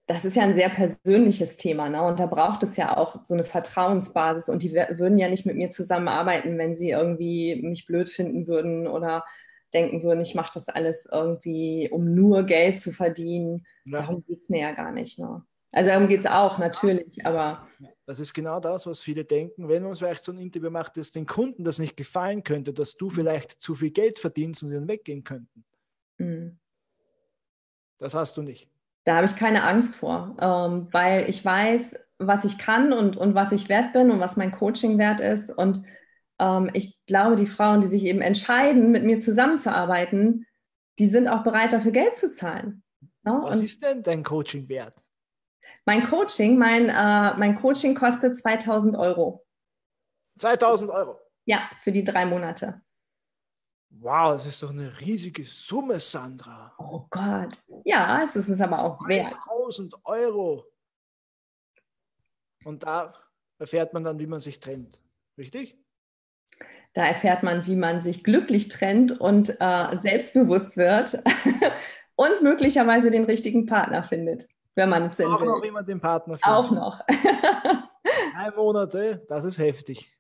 [0.08, 1.90] das ist ja ein sehr persönliches Thema.
[1.90, 2.02] Ne?
[2.02, 4.48] Und da braucht es ja auch so eine Vertrauensbasis.
[4.48, 8.88] Und die würden ja nicht mit mir zusammenarbeiten, wenn sie irgendwie mich blöd finden würden
[8.88, 9.26] oder
[9.74, 13.66] denken würden, ich mache das alles irgendwie, um nur Geld zu verdienen.
[13.86, 14.00] Ja.
[14.00, 15.20] Darum geht es mir ja gar nicht.
[15.20, 15.44] Ne?
[15.72, 17.68] Also darum geht es auch, natürlich, das, aber.
[18.06, 19.70] Das ist genau das, was viele denken.
[19.70, 22.98] Wenn man vielleicht so ein Interview macht, dass den Kunden das nicht gefallen könnte, dass
[22.98, 23.12] du mhm.
[23.12, 25.64] vielleicht zu viel Geld verdienst und sie dann weggehen könnten.
[26.18, 26.58] Mhm.
[28.00, 28.70] Das hast du nicht.
[29.04, 33.36] Da habe ich keine Angst vor, ähm, weil ich weiß, was ich kann und, und
[33.36, 35.52] was ich wert bin und was mein Coaching wert ist.
[35.52, 35.82] Und
[36.74, 40.46] ich glaube, die Frauen, die sich eben entscheiden, mit mir zusammenzuarbeiten,
[40.98, 42.84] die sind auch bereit, dafür Geld zu zahlen.
[43.24, 44.96] Was und ist denn dein Coaching wert?
[45.86, 49.46] Mein Coaching, mein, äh, mein Coaching kostet 2000 Euro.
[50.38, 51.20] 2000 Euro?
[51.46, 52.82] Ja, für die drei Monate.
[53.92, 56.74] Wow, das ist doch eine riesige Summe, Sandra.
[56.78, 57.58] Oh Gott.
[57.86, 59.34] Ja, es ist es aber auch wert.
[59.34, 60.66] 1000 Euro.
[62.64, 63.14] Und da
[63.58, 65.02] erfährt man dann, wie man sich trennt.
[65.38, 65.79] Richtig?
[66.94, 71.20] Da erfährt man, wie man sich glücklich trennt und äh, selbstbewusst wird
[72.16, 75.28] und möglicherweise den richtigen Partner findet, wenn man es will.
[75.28, 76.48] Auch noch immer den Partner findet.
[76.48, 77.00] Auch noch.
[78.34, 80.16] Drei Monate, das ist heftig.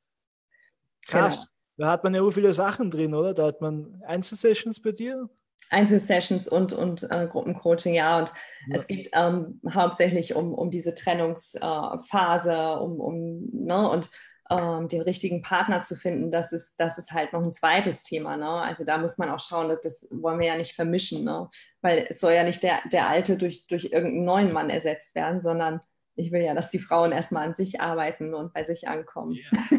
[1.07, 1.47] Krass.
[1.47, 1.55] Genau.
[1.79, 3.33] Da hat man ja auch viele Sachen drin, oder?
[3.33, 5.29] Da hat man Einzelsessions bei dir?
[5.69, 8.19] Einzelsessions und, und äh, Gruppencoaching, ja.
[8.19, 8.33] Und
[8.67, 8.75] ja.
[8.75, 14.09] es geht ähm, hauptsächlich um, um diese Trennungsphase, äh, um, um ne, und
[14.49, 18.35] ähm, den richtigen Partner zu finden, das ist, das ist halt noch ein zweites Thema.
[18.37, 18.49] Ne?
[18.49, 21.49] Also da muss man auch schauen, dass, das wollen wir ja nicht vermischen, ne?
[21.81, 25.41] weil es soll ja nicht der, der Alte durch, durch irgendeinen neuen Mann ersetzt werden,
[25.41, 25.81] sondern
[26.15, 29.37] ich will ja, dass die Frauen erstmal an sich arbeiten und bei sich ankommen.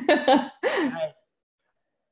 [0.09, 0.53] Ja.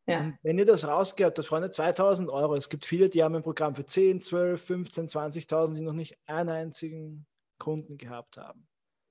[0.08, 0.32] Ja.
[0.42, 2.54] Wenn ihr das rausgebt, das Freunde 2000 Euro.
[2.54, 6.16] Es gibt viele, die haben ein Programm für 10, 12, 15, 20.000, die noch nicht
[6.24, 7.26] einen einzigen
[7.58, 8.66] Kunden gehabt haben.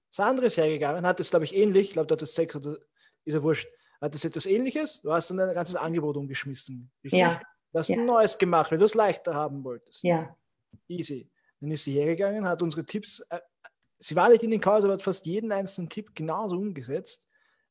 [0.10, 2.80] Sandra ist hergegangen, hat es, glaube ich, ähnlich, ich glaube, du hattest sechs oder
[3.28, 3.68] ist ja wurscht,
[4.02, 6.92] hat das etwas ähnliches, du hast dann ein ganzes Angebot umgeschmissen.
[7.04, 7.20] Richtig?
[7.20, 7.42] Ja.
[7.74, 7.98] Du hast ja.
[7.98, 10.04] ein neues gemacht, weil du es leichter haben wolltest.
[10.04, 10.36] Ja.
[10.88, 11.30] Easy.
[11.60, 13.40] Dann ist sie hergegangen, hat unsere Tipps, äh,
[14.00, 17.28] sie war nicht in den Kurs, aber hat fast jeden einzelnen Tipp genauso umgesetzt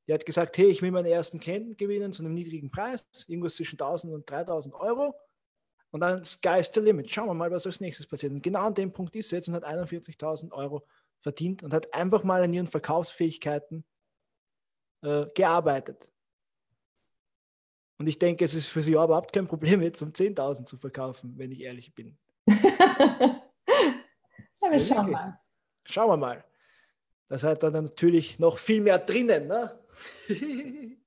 [0.06, 3.56] die hat gesagt, hey, ich will meinen ersten Klienten gewinnen zu einem niedrigen Preis, irgendwas
[3.56, 5.14] zwischen 1000 und 3000 Euro.
[5.90, 7.10] Und dann Sky is the limit.
[7.10, 8.32] Schauen wir mal, was als nächstes passiert.
[8.32, 10.86] Und genau an dem Punkt ist sie jetzt und hat 41.000 Euro
[11.20, 13.84] verdient und hat einfach mal an ihren Verkaufsfähigkeiten
[15.02, 16.12] äh, gearbeitet.
[17.98, 21.34] Und ich denke, es ist für sie überhaupt kein Problem, jetzt um 10.000 zu verkaufen,
[21.36, 22.18] wenn ich ehrlich bin.
[22.46, 23.40] ja,
[24.70, 25.40] wir schauen mal.
[25.84, 26.44] Schauen wir mal.
[27.28, 29.48] Das hat dann natürlich noch viel mehr drinnen.
[29.48, 29.78] Ne?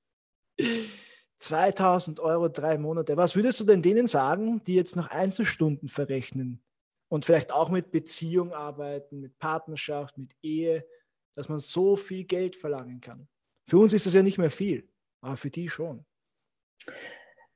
[1.38, 3.16] 2000 Euro drei Monate.
[3.16, 6.62] Was würdest du denn denen sagen, die jetzt noch Einzelstunden verrechnen
[7.08, 10.86] und vielleicht auch mit Beziehung arbeiten, mit Partnerschaft, mit Ehe,
[11.34, 13.26] dass man so viel Geld verlangen kann?
[13.70, 14.88] Für uns ist das ja nicht mehr viel,
[15.20, 16.04] aber für die schon.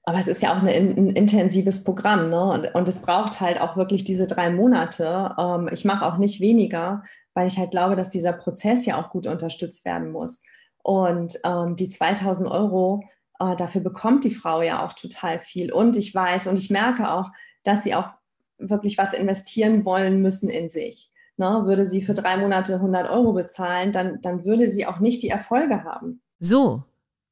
[0.04, 2.40] Aber es ist ja auch eine, ein intensives Programm, ne?
[2.40, 5.34] Und, und, es braucht halt auch wirklich diese drei Monate.
[5.36, 7.02] Ähm, ich mache auch nicht weniger,
[7.34, 10.40] weil ich halt glaube, dass dieser Prozess ja auch gut unterstützt werden muss.
[10.84, 13.02] Und ähm, die 2000 Euro,
[13.40, 15.72] äh, dafür bekommt die Frau ja auch total viel.
[15.72, 17.32] Und ich weiß und ich merke auch,
[17.64, 18.12] dass sie auch
[18.58, 21.10] wirklich was investieren wollen müssen in sich.
[21.36, 21.62] Ne?
[21.66, 25.28] Würde sie für drei Monate 100 Euro bezahlen, dann, dann würde sie auch nicht die
[25.28, 26.20] Erfolge haben.
[26.38, 26.84] So,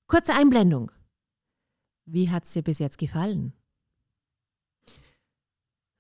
[0.07, 0.91] kurze Einblendung.
[2.05, 3.53] Wie hat es dir bis jetzt gefallen?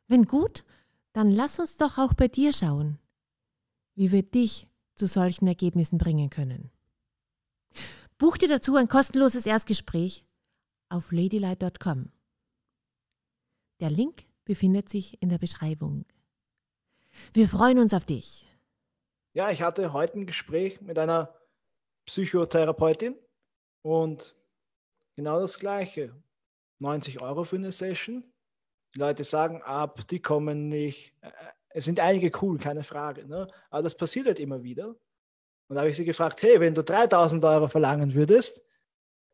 [0.09, 0.65] Wenn gut,
[1.13, 2.99] dann lass uns doch auch bei dir schauen,
[3.95, 6.71] wie wir dich zu solchen Ergebnissen bringen können.
[8.19, 10.27] Buch dir dazu ein kostenloses Erstgespräch
[10.89, 12.11] auf ladylight.com.
[13.81, 16.05] Der Link befindet sich in der Beschreibung.
[17.33, 18.49] Wir freuen uns auf dich.
[19.33, 21.35] Ja, ich hatte heute ein Gespräch mit einer
[22.05, 23.17] Psychotherapeutin
[23.83, 24.35] und
[25.17, 26.15] genau das Gleiche.
[26.81, 28.25] 90 Euro für eine Session.
[28.95, 31.15] Die Leute sagen ab, die kommen nicht.
[31.23, 31.31] Äh,
[31.71, 33.27] es sind einige cool, keine Frage.
[33.27, 33.47] Ne?
[33.71, 34.89] Aber das passiert halt immer wieder.
[35.69, 38.63] Und da habe ich sie gefragt, hey, wenn du 3000 Euro verlangen würdest,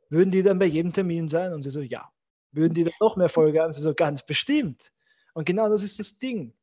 [0.09, 1.53] würden die dann bei jedem Termin sein?
[1.53, 2.13] Und sie so, ja.
[2.53, 3.73] Würden die dann noch mehr Folge haben?
[3.73, 4.93] Sie so, ganz bestimmt.
[5.35, 6.55] Und genau das ist das Ding.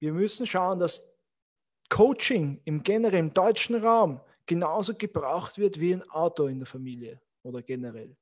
[0.00, 1.16] Wir müssen schauen, dass
[1.88, 7.62] Coaching im generellen deutschen Raum genauso gebraucht wird wie ein Auto in der Familie oder
[7.62, 8.16] generell.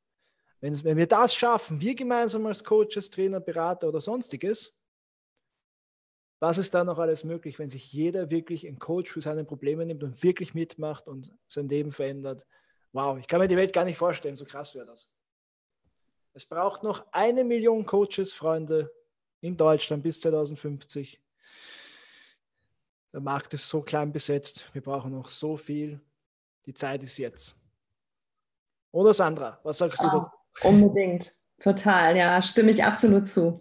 [0.60, 4.76] Wenn, wenn wir das schaffen, wir gemeinsam als Coaches, Trainer, Berater oder sonstiges,
[6.38, 9.86] was ist da noch alles möglich, wenn sich jeder wirklich einen Coach für seine Probleme
[9.86, 12.46] nimmt und wirklich mitmacht und sein Leben verändert?
[12.92, 15.14] Wow, ich kann mir die Welt gar nicht vorstellen, so krass wäre das.
[16.34, 18.92] Es braucht noch eine Million Coaches, Freunde,
[19.40, 21.20] in Deutschland bis 2050.
[23.12, 24.66] Der Markt ist so klein besetzt.
[24.72, 26.00] Wir brauchen noch so viel.
[26.66, 27.56] Die Zeit ist jetzt.
[28.92, 30.28] Oder Sandra, was sagst du dazu?
[30.62, 31.30] Unbedingt,
[31.60, 33.60] total, ja, stimme ich absolut zu.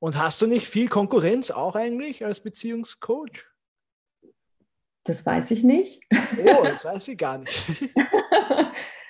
[0.00, 3.50] Und hast du nicht viel Konkurrenz auch eigentlich als Beziehungscoach?
[5.04, 6.02] Das weiß ich nicht.
[6.44, 7.90] Oh, das weiß ich gar nicht.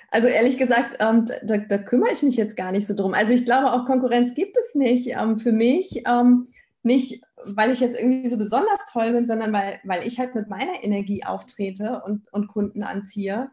[0.09, 3.13] Also ehrlich gesagt, ähm, da, da, kümmere ich mich jetzt gar nicht so drum.
[3.13, 6.03] Also ich glaube, auch Konkurrenz gibt es nicht ähm, für mich.
[6.07, 6.47] Ähm,
[6.81, 10.49] nicht, weil ich jetzt irgendwie so besonders toll bin, sondern weil, weil ich halt mit
[10.49, 13.49] meiner Energie auftrete und, und Kunden anziehe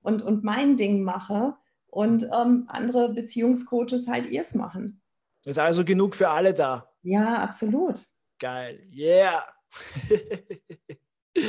[0.00, 1.54] und, und mein Ding mache
[1.86, 5.02] und ähm, andere Beziehungscoaches halt ihrs machen.
[5.44, 6.90] Ist also genug für alle da.
[7.02, 8.02] Ja, absolut.
[8.38, 8.88] Geil.
[8.92, 9.44] Yeah.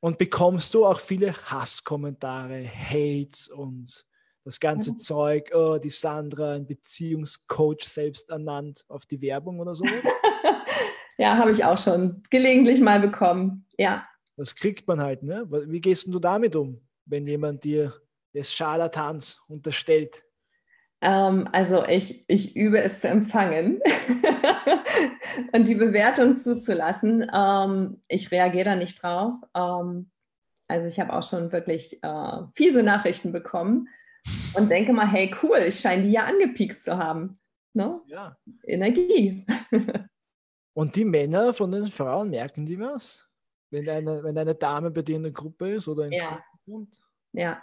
[0.00, 4.04] und bekommst du auch viele Hasskommentare, Hates und
[4.44, 4.96] das ganze ja.
[4.96, 9.84] Zeug, oh, die Sandra, ein Beziehungscoach selbst ernannt auf die Werbung oder so?
[11.18, 13.66] ja, habe ich auch schon gelegentlich mal bekommen.
[13.78, 14.06] Ja.
[14.36, 15.46] Das kriegt man halt, ne?
[15.48, 16.80] Wie gehst du damit um?
[17.06, 17.92] wenn jemand dir
[18.34, 20.24] des Scharlatans unterstellt?
[21.00, 23.80] Ähm, also ich, ich übe es zu empfangen
[25.52, 27.30] und die Bewertung zuzulassen.
[27.32, 29.34] Ähm, ich reagiere da nicht drauf.
[29.54, 30.10] Ähm,
[30.66, 33.88] also ich habe auch schon wirklich äh, fiese Nachrichten bekommen
[34.54, 37.38] und denke mal, hey cool, ich scheine die ja angepiekst zu haben.
[37.74, 38.00] Ne?
[38.06, 38.36] Ja.
[38.64, 39.44] Energie.
[40.74, 43.26] und die Männer von den Frauen merken die was?
[43.70, 46.44] Wenn eine, wenn eine Dame bei dir in der Gruppe ist oder ins ja.
[46.66, 46.94] Mund.
[47.32, 47.62] Ja.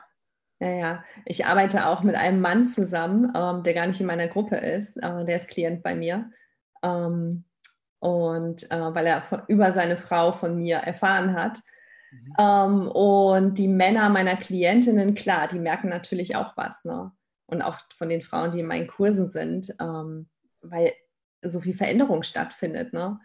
[0.59, 1.03] Ja, ja.
[1.25, 4.97] Ich arbeite auch mit einem Mann zusammen, ähm, der gar nicht in meiner Gruppe ist.
[4.97, 6.29] Äh, der ist Klient bei mir.
[6.83, 7.45] Ähm,
[7.99, 11.59] und äh, weil er von, über seine Frau von mir erfahren hat.
[12.11, 12.33] Mhm.
[12.38, 16.83] Ähm, und die Männer meiner Klientinnen, klar, die merken natürlich auch was.
[16.86, 17.11] Ne?
[17.47, 20.29] Und auch von den Frauen, die in meinen Kursen sind, ähm,
[20.61, 20.93] weil
[21.43, 22.93] so viel Veränderung stattfindet.
[22.93, 23.19] Ne?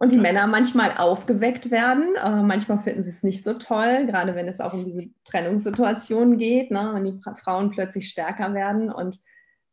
[0.00, 2.14] und die Männer manchmal aufgeweckt werden.
[2.16, 6.38] Äh, manchmal finden sie es nicht so toll, gerade wenn es auch um diese Trennungssituation
[6.38, 6.90] geht, ne?
[6.94, 9.18] wenn die Frauen plötzlich stärker werden und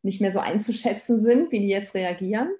[0.02, 2.50] nicht mehr so einzuschätzen sind, wie die jetzt reagieren.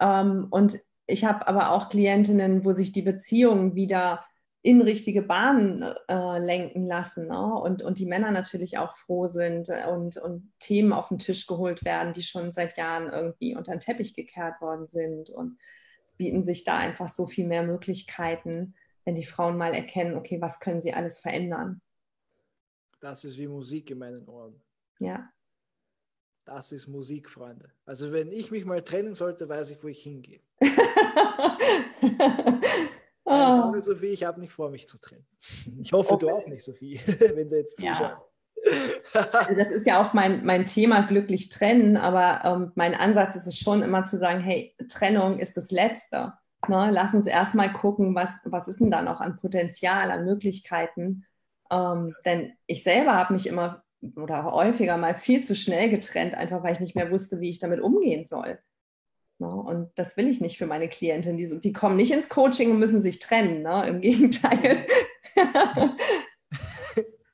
[0.00, 4.24] Ähm, und ich habe aber auch Klientinnen, wo sich die Beziehungen wieder
[4.62, 7.54] in richtige Bahnen äh, lenken lassen ne?
[7.54, 11.84] und, und die Männer natürlich auch froh sind und, und Themen auf den Tisch geholt
[11.84, 15.58] werden, die schon seit Jahren irgendwie unter den Teppich gekehrt worden sind und
[16.18, 18.74] bieten sich da einfach so viel mehr Möglichkeiten,
[19.06, 21.80] wenn die Frauen mal erkennen, okay, was können sie alles verändern.
[23.00, 24.60] Das ist wie Musik in meinen Ohren.
[24.98, 25.30] Ja.
[26.44, 27.72] Das ist Musik, Freunde.
[27.86, 30.40] Also wenn ich mich mal trennen sollte, weiß ich, wo ich hingehe.
[33.24, 33.72] oh.
[33.76, 35.26] Ich Sophie, ich habe nicht vor, mich zu trennen.
[35.80, 36.26] Ich hoffe, okay.
[36.26, 37.00] du auch nicht, Sophie,
[37.34, 38.24] wenn du jetzt zuschaust.
[38.24, 38.30] Ja.
[39.32, 43.46] Also das ist ja auch mein, mein Thema, glücklich trennen, aber ähm, mein Ansatz ist
[43.46, 46.34] es schon immer zu sagen, hey, Trennung ist das Letzte.
[46.68, 46.90] Ne?
[46.92, 51.24] Lass uns erstmal gucken, was, was ist denn da noch an Potenzial, an Möglichkeiten.
[51.70, 53.82] Ähm, denn ich selber habe mich immer
[54.16, 57.58] oder häufiger mal viel zu schnell getrennt, einfach weil ich nicht mehr wusste, wie ich
[57.58, 58.58] damit umgehen soll.
[59.40, 59.48] Ne?
[59.48, 61.36] Und das will ich nicht für meine Klientin.
[61.36, 63.62] Die, die kommen nicht ins Coaching und müssen sich trennen.
[63.62, 63.88] Ne?
[63.88, 64.86] Im Gegenteil.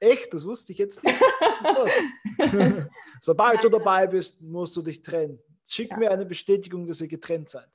[0.01, 0.33] Echt?
[0.33, 1.19] Das wusste ich jetzt nicht.
[3.21, 5.39] Sobald du dabei bist, musst du dich trennen.
[5.69, 5.97] Schick ja.
[5.97, 7.69] mir eine Bestätigung, dass ihr getrennt seid.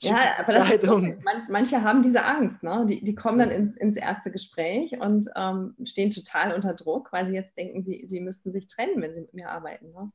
[0.00, 2.84] Ja, aber das ist, man, manche haben diese Angst, ne?
[2.86, 7.26] die, die kommen dann ins, ins erste Gespräch und ähm, stehen total unter Druck, weil
[7.26, 9.92] sie jetzt denken, sie, sie müssten sich trennen, wenn sie mit mir arbeiten.
[9.92, 10.12] Ne?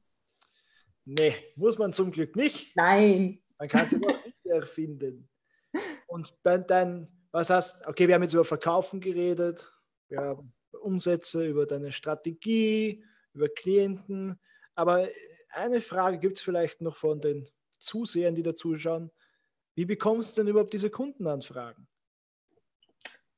[1.05, 2.75] Nee, muss man zum Glück nicht.
[2.75, 3.40] Nein.
[3.61, 5.29] Man kann sie nicht erfinden.
[6.07, 9.71] Und dann, dann, was hast okay, wir haben jetzt über Verkaufen geredet,
[10.09, 10.35] ja,
[10.81, 14.39] Umsätze, über deine Strategie, über Klienten.
[14.73, 15.07] Aber
[15.51, 17.47] eine Frage gibt es vielleicht noch von den
[17.77, 19.11] Zusehern, die da zuschauen.
[19.75, 21.87] Wie bekommst du denn überhaupt diese Kundenanfragen?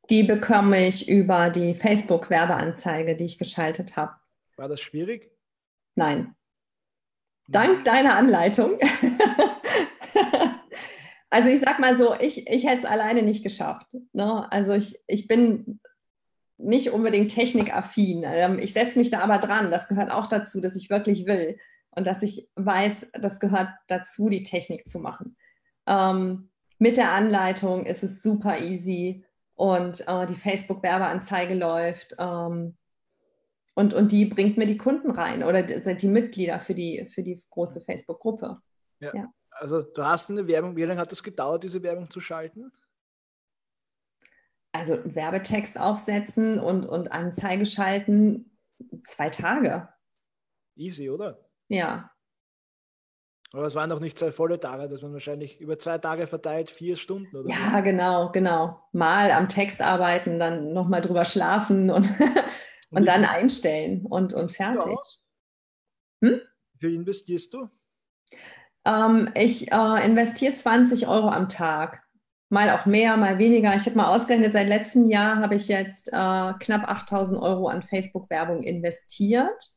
[0.10, 4.16] Die bekomme ich über die Facebook-Werbeanzeige, die ich geschaltet habe.
[4.56, 5.36] War das schwierig?
[5.96, 6.34] Nein.
[7.50, 8.80] Dank deiner Anleitung.
[11.34, 13.98] Also ich sag mal so, ich, ich hätte es alleine nicht geschafft.
[14.14, 14.52] Ne?
[14.52, 15.80] Also ich, ich bin
[16.60, 18.22] nicht unbedingt technikaffin.
[18.24, 19.72] Ähm, ich setze mich da aber dran.
[19.72, 21.58] Das gehört auch dazu, dass ich wirklich will
[21.90, 25.36] und dass ich weiß, das gehört dazu, die Technik zu machen.
[25.88, 29.26] Ähm, mit der Anleitung ist es super easy
[29.56, 32.78] und äh, die Facebook-Werbeanzeige läuft ähm,
[33.74, 37.24] und, und die bringt mir die Kunden rein oder die, die Mitglieder für die, für
[37.24, 38.60] die große Facebook-Gruppe.
[39.00, 39.16] Ja.
[39.16, 39.34] ja.
[39.56, 42.72] Also du hast eine Werbung, wie lange hat es gedauert, diese Werbung zu schalten?
[44.72, 48.58] Also Werbetext aufsetzen und, und Anzeige schalten,
[49.04, 49.88] zwei Tage.
[50.76, 51.40] Easy, oder?
[51.68, 52.10] Ja.
[53.54, 56.72] Aber es waren noch nicht zwei volle Tage, dass man wahrscheinlich über zwei Tage verteilt,
[56.72, 57.84] vier Stunden oder Ja, so.
[57.84, 58.84] genau, genau.
[58.94, 62.38] Mal am Text arbeiten, dann nochmal drüber schlafen und, und,
[62.90, 64.98] und dann einstellen und, und fertig.
[66.24, 66.42] Hm?
[66.74, 67.70] Wie viel investierst du?
[68.86, 72.04] Ähm, ich äh, investiere 20 Euro am Tag.
[72.50, 73.76] Mal auch mehr, mal weniger.
[73.76, 77.82] Ich habe mal ausgerechnet, seit letztem Jahr habe ich jetzt äh, knapp 8000 Euro an
[77.82, 79.70] Facebook-Werbung investiert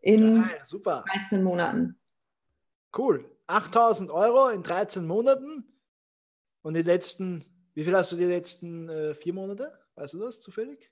[0.00, 0.50] in ja,
[0.84, 1.98] ja, 13 Monaten.
[2.96, 3.30] Cool.
[3.46, 5.64] 8000 Euro in 13 Monaten.
[6.62, 7.44] Und die letzten,
[7.74, 9.72] wie viel hast du die letzten äh, vier Monate?
[9.94, 10.90] Weißt du das zufällig?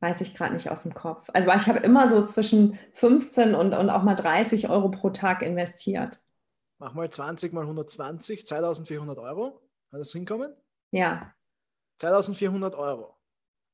[0.00, 1.28] Weiß ich gerade nicht aus dem Kopf.
[1.34, 5.42] Also ich habe immer so zwischen 15 und, und auch mal 30 Euro pro Tag
[5.42, 6.20] investiert.
[6.78, 9.60] Mach mal 20 mal 120, 2400 Euro.
[9.90, 10.54] Kann das hinkommen?
[10.90, 11.34] Ja.
[11.98, 13.14] 2400 Euro.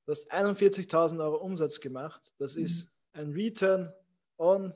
[0.07, 2.21] Du hast 41.000 Euro Umsatz gemacht.
[2.39, 2.65] Das mhm.
[2.65, 3.93] ist ein Return
[4.37, 4.75] on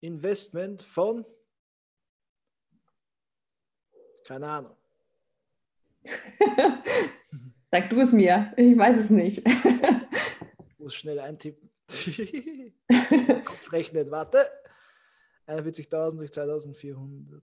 [0.00, 1.24] Investment von,
[4.26, 4.76] keine Ahnung.
[7.70, 9.42] Sag du es mir, ich weiß es nicht.
[10.80, 11.70] muss schnell eintippen.
[13.44, 14.38] Kopf rechnet, warte.
[15.46, 17.40] 41.000 durch 2.400.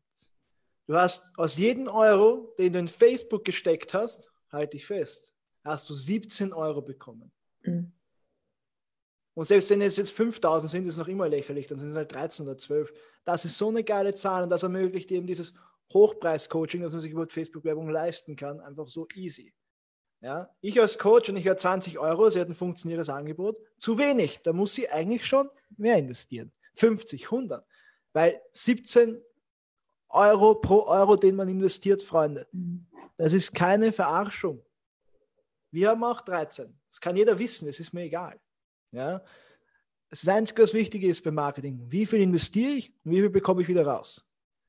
[0.87, 5.33] Du hast aus jedem Euro, den du in Facebook gesteckt hast, halte ich fest,
[5.63, 7.31] hast du 17 Euro bekommen.
[7.63, 7.91] Mhm.
[9.33, 11.95] Und selbst wenn es jetzt 5000 sind, ist es noch immer lächerlich, dann sind es
[11.95, 12.91] halt 13 oder 12.
[13.23, 15.53] Das ist so eine geile Zahl und das ermöglicht eben dieses
[15.93, 19.53] Hochpreis-Coaching, das man sich über Facebook-Werbung leisten kann, einfach so easy.
[20.21, 23.97] Ja, ich als Coach und ich habe 20 Euro, sie hat ein funktionierendes Angebot, zu
[23.97, 24.39] wenig.
[24.41, 26.51] Da muss sie eigentlich schon mehr investieren.
[26.75, 27.65] 50, 100.
[28.13, 29.21] Weil 17
[30.09, 32.47] Euro pro Euro, den man investiert, Freunde,
[33.17, 34.63] das ist keine Verarschung.
[35.71, 36.79] Wir haben auch 13.
[36.89, 38.39] Das kann jeder wissen, es ist mir egal.
[38.91, 39.23] Ja?
[40.09, 43.61] Das Einzige, was wichtig ist beim Marketing, wie viel investiere ich und wie viel bekomme
[43.61, 44.25] ich wieder raus.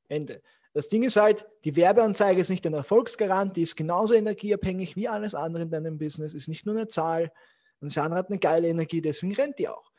[0.08, 0.42] Ende.
[0.78, 5.08] Das Ding ist halt, die Werbeanzeige ist nicht ein Erfolgsgarant, die ist genauso energieabhängig wie
[5.08, 7.32] alles andere in deinem Business, ist nicht nur eine Zahl.
[7.80, 9.90] Und das andere hat eine geile Energie, deswegen rennt die auch.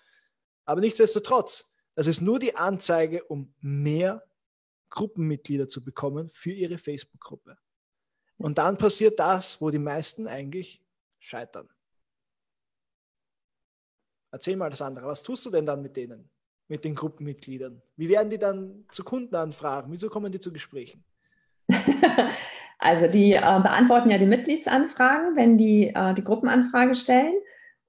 [0.63, 4.25] Aber nichtsdestotrotz, das ist nur die Anzeige, um mehr
[4.89, 7.57] Gruppenmitglieder zu bekommen für ihre Facebook-Gruppe.
[8.37, 10.81] Und dann passiert das, wo die meisten eigentlich
[11.19, 11.67] scheitern.
[14.31, 15.07] Erzähl mal das andere.
[15.07, 16.29] Was tust du denn dann mit denen,
[16.69, 17.81] mit den Gruppenmitgliedern?
[17.97, 19.91] Wie werden die dann zu Kundenanfragen?
[19.91, 21.03] Wieso kommen die zu Gesprächen?
[22.79, 27.33] also die äh, beantworten ja die Mitgliedsanfragen, wenn die äh, die Gruppenanfrage stellen.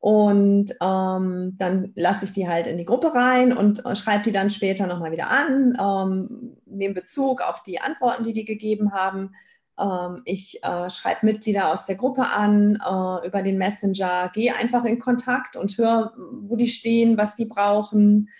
[0.01, 4.33] Und ähm, dann lasse ich die halt in die Gruppe rein und äh, schreibe die
[4.33, 9.35] dann später nochmal wieder an, ähm, nehme Bezug auf die Antworten, die die gegeben haben.
[9.79, 14.87] Ähm, ich äh, schreibe Mitglieder aus der Gruppe an äh, über den Messenger, gehe einfach
[14.87, 18.31] in Kontakt und höre, wo die stehen, was die brauchen,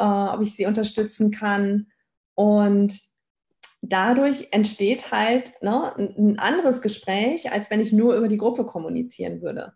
[0.00, 1.88] äh, ob ich sie unterstützen kann.
[2.34, 2.98] Und
[3.82, 9.42] dadurch entsteht halt ne, ein anderes Gespräch, als wenn ich nur über die Gruppe kommunizieren
[9.42, 9.74] würde.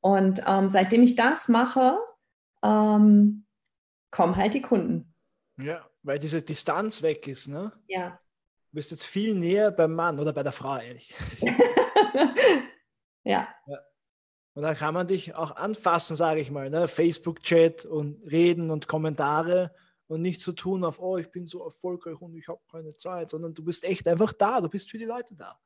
[0.00, 1.98] Und ähm, seitdem ich das mache,
[2.62, 3.46] ähm,
[4.10, 5.14] kommen halt die Kunden.
[5.58, 7.72] Ja, weil diese Distanz weg ist, ne?
[7.88, 8.20] Ja.
[8.70, 11.14] Du bist jetzt viel näher beim Mann oder bei der Frau, ehrlich.
[13.24, 13.48] ja.
[13.66, 13.78] ja.
[14.56, 16.88] Und dann kann man dich auch anfassen, sage ich mal, ne?
[16.88, 19.70] Facebook-Chat und reden und Kommentare
[20.06, 23.28] und nicht so tun auf, oh, ich bin so erfolgreich und ich habe keine Zeit,
[23.28, 25.58] sondern du bist echt einfach da, du bist für die Leute da.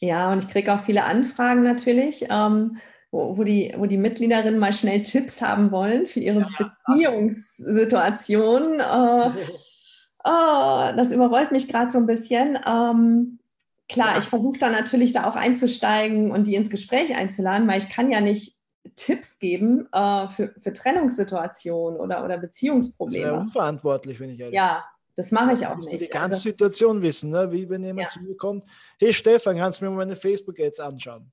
[0.00, 2.24] Ja, und ich kriege auch viele Anfragen natürlich.
[2.30, 2.78] Ähm,
[3.10, 8.80] wo, wo, die, wo die Mitgliederinnen mal schnell Tipps haben wollen für ihre ja, Beziehungssituation.
[8.80, 9.30] Äh,
[10.24, 12.58] oh, das überrollt mich gerade so ein bisschen.
[12.66, 13.40] Ähm,
[13.88, 14.18] klar, ja.
[14.18, 18.10] ich versuche da natürlich da auch einzusteigen und die ins Gespräch einzuladen, weil ich kann
[18.10, 18.56] ja nicht
[18.96, 23.24] Tipps geben äh, für, für Trennungssituationen oder, oder Beziehungsprobleme.
[23.24, 24.84] Das wäre unverantwortlich, wenn ich ehrlich Ja,
[25.16, 25.92] das mache ich auch nicht.
[25.92, 27.50] Du die ganze also, Situation wissen, ne?
[27.50, 28.12] wie wenn jemand ja.
[28.12, 28.64] zu mir kommt,
[28.98, 31.32] hey Stefan, kannst du mir mal meine Facebook-Ads anschauen?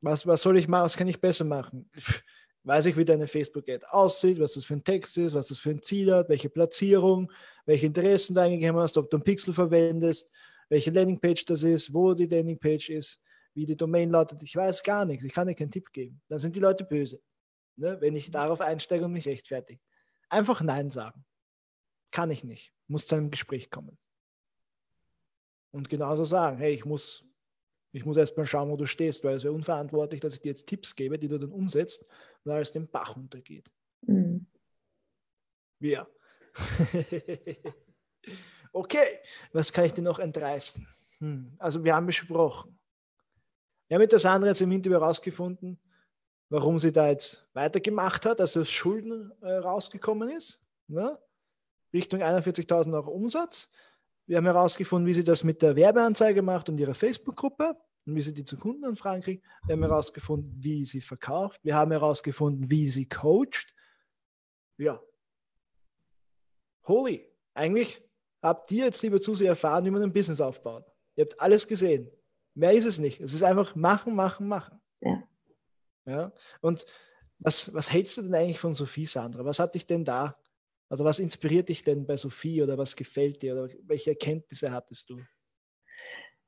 [0.00, 0.84] Was, was soll ich machen?
[0.84, 1.90] Was kann ich besser machen?
[2.62, 5.70] Weiß ich, wie deine Facebook-Ad aussieht, was das für ein Text ist, was das für
[5.70, 7.30] ein Ziel hat, welche Platzierung,
[7.66, 10.32] welche Interessen du eingegeben hast, ob du einen Pixel verwendest,
[10.68, 13.22] welche Landingpage das ist, wo die Landingpage ist,
[13.54, 14.42] wie die Domain lautet.
[14.42, 15.24] Ich weiß gar nichts.
[15.24, 16.20] Ich kann dir keinen Tipp geben.
[16.28, 17.20] Dann sind die Leute böse,
[17.76, 18.00] ne?
[18.00, 19.80] wenn ich darauf einsteige und mich rechtfertige.
[20.28, 21.24] Einfach Nein sagen.
[22.10, 22.72] Kann ich nicht.
[22.86, 23.98] Muss zu einem Gespräch kommen.
[25.70, 27.24] Und genauso sagen, hey, ich muss
[27.94, 30.48] ich muss erst mal schauen, wo du stehst, weil es wäre unverantwortlich, dass ich dir
[30.48, 32.04] jetzt Tipps gebe, die du dann umsetzt
[32.42, 33.70] und alles den Bach untergeht.
[34.02, 34.46] Mhm.
[35.78, 36.08] Ja.
[38.74, 39.20] okay,
[39.52, 40.86] was kann ich dir noch entreißen?
[41.18, 41.54] Hm.
[41.58, 42.78] Also wir haben besprochen.
[43.88, 45.78] Wir haben mit der Sandra jetzt im Interview herausgefunden,
[46.48, 50.60] warum sie da jetzt weitergemacht hat, also das Schulden äh, rausgekommen ist.
[50.88, 51.18] Ne?
[51.92, 53.70] Richtung 41.000 Euro Umsatz.
[54.26, 58.22] Wir haben herausgefunden, wie sie das mit der Werbeanzeige macht und ihrer Facebook-Gruppe und wie
[58.22, 59.44] sie die zu Kundenanfragen kriegt.
[59.66, 61.60] Wir haben herausgefunden, wie sie verkauft.
[61.62, 63.74] Wir haben herausgefunden, wie sie coacht.
[64.78, 65.00] Ja.
[66.86, 68.02] Holy, eigentlich
[68.48, 70.84] habt ihr jetzt, liebe Zuseher, erfahren, wie man ein Business aufbaut.
[71.16, 72.10] Ihr habt alles gesehen.
[72.54, 73.20] Mehr ist es nicht.
[73.20, 74.80] Es ist einfach machen, machen, machen.
[75.00, 75.22] Ja.
[76.06, 76.32] ja?
[76.60, 76.86] Und
[77.38, 79.44] was, was hältst du denn eigentlich von Sophie, Sandra?
[79.44, 80.36] Was hat dich denn da
[80.88, 85.10] also was inspiriert dich denn bei Sophie oder was gefällt dir oder welche Erkenntnisse hattest
[85.10, 85.16] du?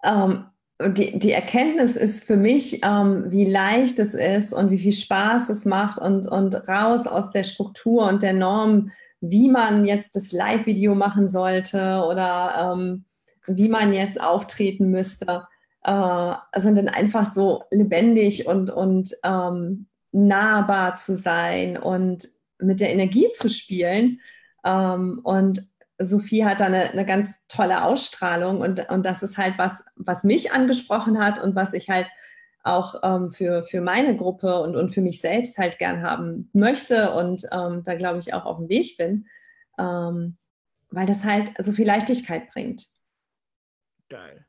[0.05, 0.47] Um,
[0.79, 4.93] ähm, die, die Erkenntnis ist für mich, ähm, wie leicht es ist und wie viel
[4.93, 8.93] Spaß es macht und, und raus aus der Struktur und der Norm,
[9.31, 13.05] wie man jetzt das Live-Video machen sollte oder ähm,
[13.47, 15.47] wie man jetzt auftreten müsste,
[15.87, 19.15] uh, sondern einfach so lebendig und, und
[20.13, 24.21] nahbar zu sein und mit der Energie zu spielen.
[24.65, 25.69] Ähm, und
[25.99, 30.25] Sophie hat da eine, eine, ganz tolle Ausstrahlung und, und das ist halt was, was
[30.25, 32.07] mich angesprochen hat und was ich halt
[32.67, 37.13] auch ähm, für, für meine Gruppe und, und für mich selbst halt gern haben möchte
[37.13, 39.27] und ähm, da glaube ich auch auf dem Weg bin,
[39.79, 40.37] ähm,
[40.91, 42.87] weil das halt so viel Leichtigkeit bringt.
[44.09, 44.47] Geil.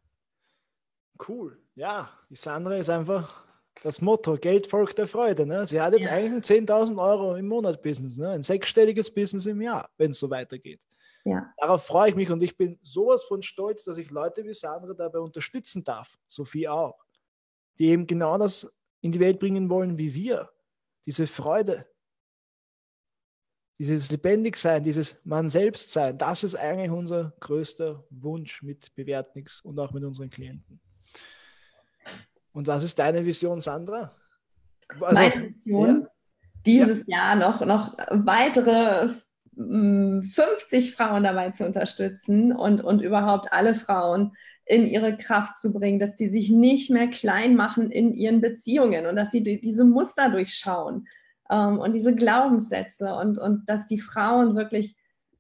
[1.28, 1.60] Cool.
[1.76, 3.46] Ja, die Sandra ist einfach
[3.84, 5.46] das Motto, Geld folgt der Freude.
[5.46, 5.68] Ne?
[5.68, 6.12] Sie hat jetzt ja.
[6.12, 8.32] eigentlich ein 10.000 Euro im Monat Business, ne?
[8.32, 10.82] ein sechsstelliges Business im Jahr, wenn es so weitergeht.
[11.24, 11.54] Ja.
[11.58, 14.94] Darauf freue ich mich und ich bin sowas von stolz, dass ich Leute wie Sandra
[14.94, 17.06] dabei unterstützen darf, Sophie auch,
[17.80, 18.72] die eben genau das
[19.02, 20.50] in die Welt bringen wollen wie wir.
[21.06, 21.88] Diese Freude,
[23.80, 29.80] dieses Lebendigsein, dieses Mann selbst sein, das ist eigentlich unser größter Wunsch mit Bewertnix und
[29.80, 30.82] auch mit unseren Klienten.
[32.52, 34.12] Und was ist deine Vision, Sandra?
[35.00, 36.08] Also, Meine Vision, ja.
[36.66, 37.18] dieses ja.
[37.18, 39.10] Jahr noch, noch weitere
[39.58, 44.36] 50 mm, Frauen dabei zu unterstützen und, und überhaupt alle Frauen
[44.66, 49.08] in ihre Kraft zu bringen, dass die sich nicht mehr klein machen in ihren Beziehungen
[49.08, 51.08] und dass sie die, diese Muster durchschauen
[51.50, 54.96] ähm, und diese Glaubenssätze und, und dass die Frauen wirklich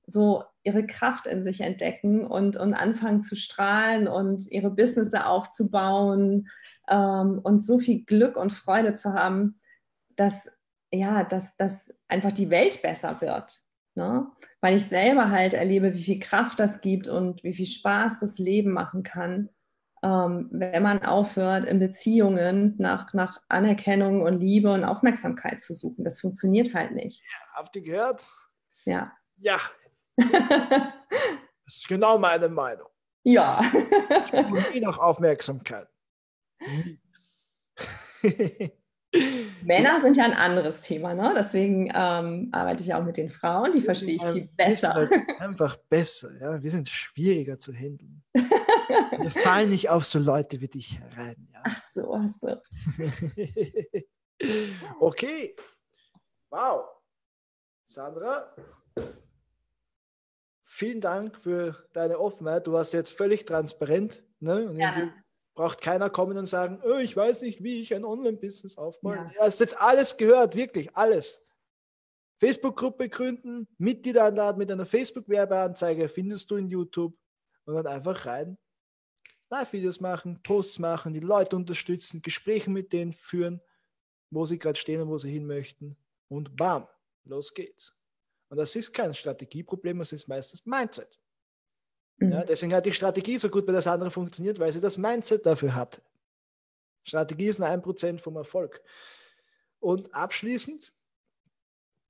[0.06, 6.50] so ihre Kraft in sich entdecken und, und anfangen zu strahlen und ihre Businesses aufzubauen
[6.90, 9.60] ähm, und so viel Glück und Freude zu haben,
[10.16, 10.52] dass
[10.94, 13.60] ja, dass, dass einfach die Welt besser wird.
[13.98, 14.28] Ne?
[14.62, 18.38] Weil ich selber halt erlebe, wie viel Kraft das gibt und wie viel Spaß das
[18.38, 19.50] Leben machen kann.
[20.04, 26.04] ähm, wenn man aufhört, in Beziehungen nach, nach Anerkennung und Liebe und Aufmerksamkeit zu suchen.
[26.04, 27.24] Das funktioniert halt nicht.
[27.24, 28.24] Ja, habt ihr gehört?
[28.86, 29.12] Ja.
[29.38, 29.60] Ja.
[30.18, 30.94] das
[31.66, 32.90] ist genau meine Meinung.
[33.24, 33.60] Ja.
[33.64, 35.88] ich brauche nie nach Aufmerksamkeit.
[39.68, 41.34] Männer sind ja ein anderes Thema, ne?
[41.38, 44.94] deswegen ähm, arbeite ich auch mit den Frauen, die wir verstehe ich viel besser.
[44.94, 46.64] Halt einfach besser, ja?
[46.64, 48.24] wir sind schwieriger zu handeln.
[48.34, 51.50] wir fallen nicht auf so Leute wie dich herein.
[51.54, 51.64] Ja?
[51.66, 52.62] Ach so, ach so.
[55.02, 55.54] okay,
[56.50, 56.86] wow.
[57.88, 58.56] Sandra,
[60.64, 62.68] vielen Dank für deine Offenheit.
[62.68, 64.24] Du warst jetzt völlig transparent.
[64.40, 64.70] Ne?
[64.70, 64.94] Und ja
[65.58, 69.16] braucht keiner kommen und sagen, oh, ich weiß nicht, wie ich ein Online-Business aufbaue.
[69.16, 69.24] Ja.
[69.24, 71.42] Du hast jetzt alles gehört, wirklich alles.
[72.40, 77.18] Facebook-Gruppe gründen, Mitglieder einladen mit einer Facebook-Werbeanzeige, findest du in YouTube
[77.66, 78.60] und dann einfach rein.
[79.50, 83.60] Live-Videos machen, Posts machen, die Leute unterstützen, Gespräche mit denen führen,
[84.30, 85.98] wo sie gerade stehen und wo sie hin möchten.
[86.28, 86.88] Und bam,
[87.24, 87.98] los geht's.
[88.50, 91.18] Und das ist kein Strategieproblem, das ist meistens Mindset.
[92.20, 92.46] Ja, mhm.
[92.48, 95.76] deswegen hat die Strategie so gut bei das andere funktioniert, weil sie das Mindset dafür
[95.76, 96.02] hatte.
[97.04, 98.82] Strategie ist nur ein Prozent vom Erfolg.
[99.80, 100.92] Und abschließend,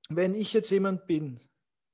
[0.08, 1.40] wenn ich jetzt jemand bin,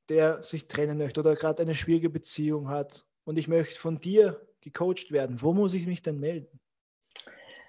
[0.08, 4.40] der sich trennen möchte oder gerade eine schwierige Beziehung hat und ich möchte von dir
[4.60, 6.60] gecoacht werden, wo muss ich mich denn melden?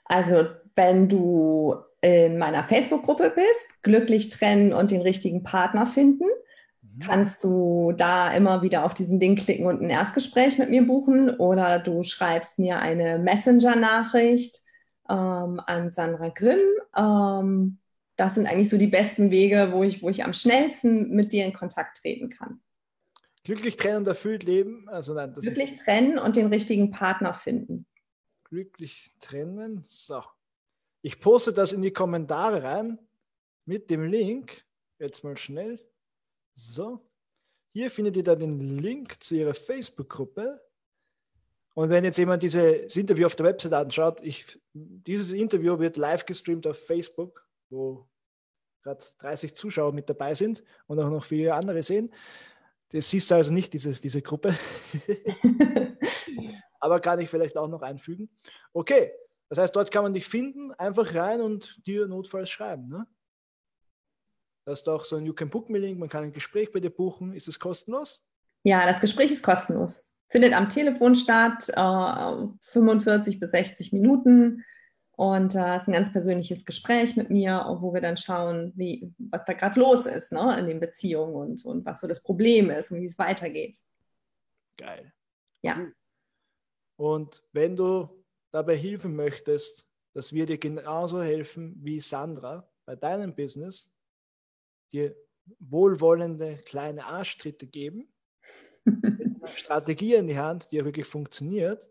[0.06, 6.26] Also, wenn du in meiner Facebook-Gruppe bist, glücklich trennen und den richtigen Partner finden.
[7.00, 11.30] Kannst du da immer wieder auf diesen Link klicken und ein Erstgespräch mit mir buchen
[11.30, 14.60] oder du schreibst mir eine Messenger-Nachricht
[15.10, 16.60] ähm, an Sandra Grimm.
[16.96, 17.80] Ähm,
[18.16, 21.46] das sind eigentlich so die besten Wege, wo ich, wo ich am schnellsten mit dir
[21.46, 22.62] in Kontakt treten kann.
[23.44, 24.88] Glücklich trennen und erfüllt leben.
[24.90, 27.86] Also nein, Glücklich trennen und den richtigen Partner finden.
[28.46, 29.84] Glücklich trennen.
[29.88, 30.24] So.
[31.02, 32.98] Ich poste das in die Kommentare rein
[33.66, 34.66] mit dem Link.
[34.98, 35.80] Jetzt mal schnell.
[36.56, 37.06] So,
[37.74, 40.62] hier findet ihr dann den Link zu ihrer Facebook-Gruppe.
[41.74, 46.26] Und wenn jetzt jemand dieses Interview auf der Website anschaut, ich, dieses Interview wird live
[46.26, 48.08] gestreamt auf Facebook, wo
[48.82, 52.14] gerade 30 Zuschauer mit dabei sind und auch noch viele andere sehen.
[52.90, 54.56] Das siehst du also nicht, dieses, diese Gruppe.
[56.80, 58.30] Aber kann ich vielleicht auch noch einfügen.
[58.72, 59.12] Okay,
[59.50, 62.88] das heißt, dort kann man dich finden, einfach rein und dir notfalls schreiben.
[62.88, 63.08] Ne?
[64.66, 66.80] Da ist auch so ein You Can Book Me Link, man kann ein Gespräch bei
[66.80, 67.34] dir buchen.
[67.34, 68.24] Ist es kostenlos?
[68.64, 70.12] Ja, das Gespräch ist kostenlos.
[70.28, 74.64] Findet am Telefon statt, äh, 45 bis 60 Minuten.
[75.18, 79.46] Und äh, ist ein ganz persönliches Gespräch mit mir, wo wir dann schauen, wie, was
[79.46, 82.92] da gerade los ist ne, in den Beziehungen und, und was so das Problem ist
[82.92, 83.78] und wie es weitergeht.
[84.78, 85.14] Geil.
[85.62, 85.88] Ja.
[86.98, 88.10] Und wenn du
[88.52, 93.95] dabei helfen möchtest, dass wir dir genauso helfen wie Sandra bei deinem Business,
[94.92, 95.16] dir
[95.60, 98.12] wohlwollende kleine Arschtritte geben,
[98.86, 101.90] eine Strategie in die Hand, die ja wirklich funktioniert,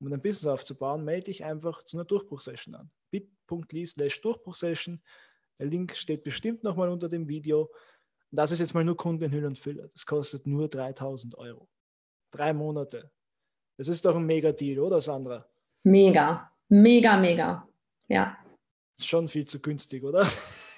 [0.00, 2.90] um ein Business aufzubauen, melde dich einfach zu einer Durchbruchsession an.
[3.10, 5.02] bit.ly slash Durchbruchsession.
[5.58, 7.62] Der Link steht bestimmt nochmal unter dem Video.
[8.30, 9.88] Und das ist jetzt mal nur Kunde Hülle und Fülle.
[9.92, 11.68] Das kostet nur 3000 Euro.
[12.30, 13.10] Drei Monate.
[13.76, 15.44] Das ist doch ein Mega-Deal, oder Sandra?
[15.84, 17.68] Mega, mega, mega.
[18.08, 18.36] Ja.
[18.96, 20.28] Ist schon viel zu günstig, oder?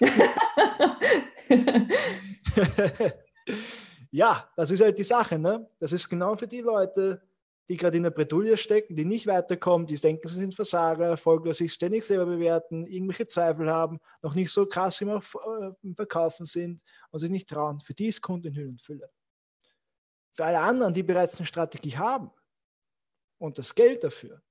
[4.11, 5.39] ja, das ist halt die Sache.
[5.39, 5.69] Ne?
[5.79, 7.23] Das ist genau für die Leute,
[7.71, 11.59] die gerade in der Bredouille stecken, die nicht weiterkommen, die denken, sie sind Versager, erfolglos
[11.59, 15.21] sich ständig selber bewerten, irgendwelche Zweifel haben, noch nicht so krass äh,
[15.83, 17.81] im Verkaufen sind und sich nicht trauen.
[17.81, 19.09] Für die ist Kunden Hülle und Fülle.
[20.33, 22.33] Für alle anderen, die bereits eine Strategie haben
[23.39, 24.43] und das Geld dafür,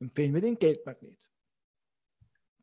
[0.00, 1.30] empfehlen wir den Geldmagnet.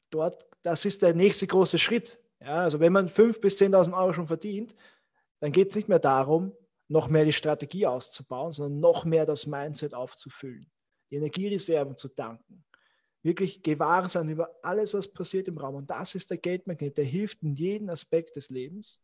[0.09, 2.19] Dort, das ist der nächste große Schritt.
[2.45, 4.75] Ja, also wenn man 5.000 bis 10.000 Euro schon verdient,
[5.39, 6.53] dann geht es nicht mehr darum,
[6.87, 10.69] noch mehr die Strategie auszubauen, sondern noch mehr das Mindset aufzufüllen,
[11.09, 12.63] die Energiereserven zu tanken,
[13.23, 15.73] wirklich gewahr sein über alles, was passiert im Raum.
[15.73, 18.99] Und das ist der Geldmagnet, der hilft in jedem Aspekt des Lebens.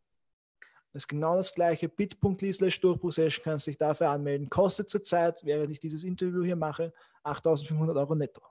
[0.93, 1.89] Das ist genau das gleiche.
[1.89, 4.49] bit.ly slash Durchbruchsession kannst dich dafür anmelden.
[4.49, 8.43] Kostet zurzeit, während ich dieses Interview hier mache, 8.500 Euro netto.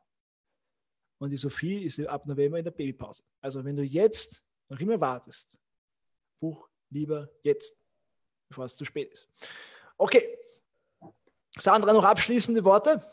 [1.19, 3.23] Und die Sophie ist ab November in der Babypause.
[3.41, 5.59] Also wenn du jetzt noch immer wartest,
[6.39, 7.77] buch lieber jetzt,
[8.49, 9.29] bevor es zu spät ist.
[9.99, 10.39] Okay.
[11.59, 13.05] Sandra, noch abschließende Worte?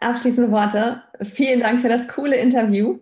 [0.00, 1.02] Abschließende Worte.
[1.22, 2.98] Vielen Dank für das coole Interview.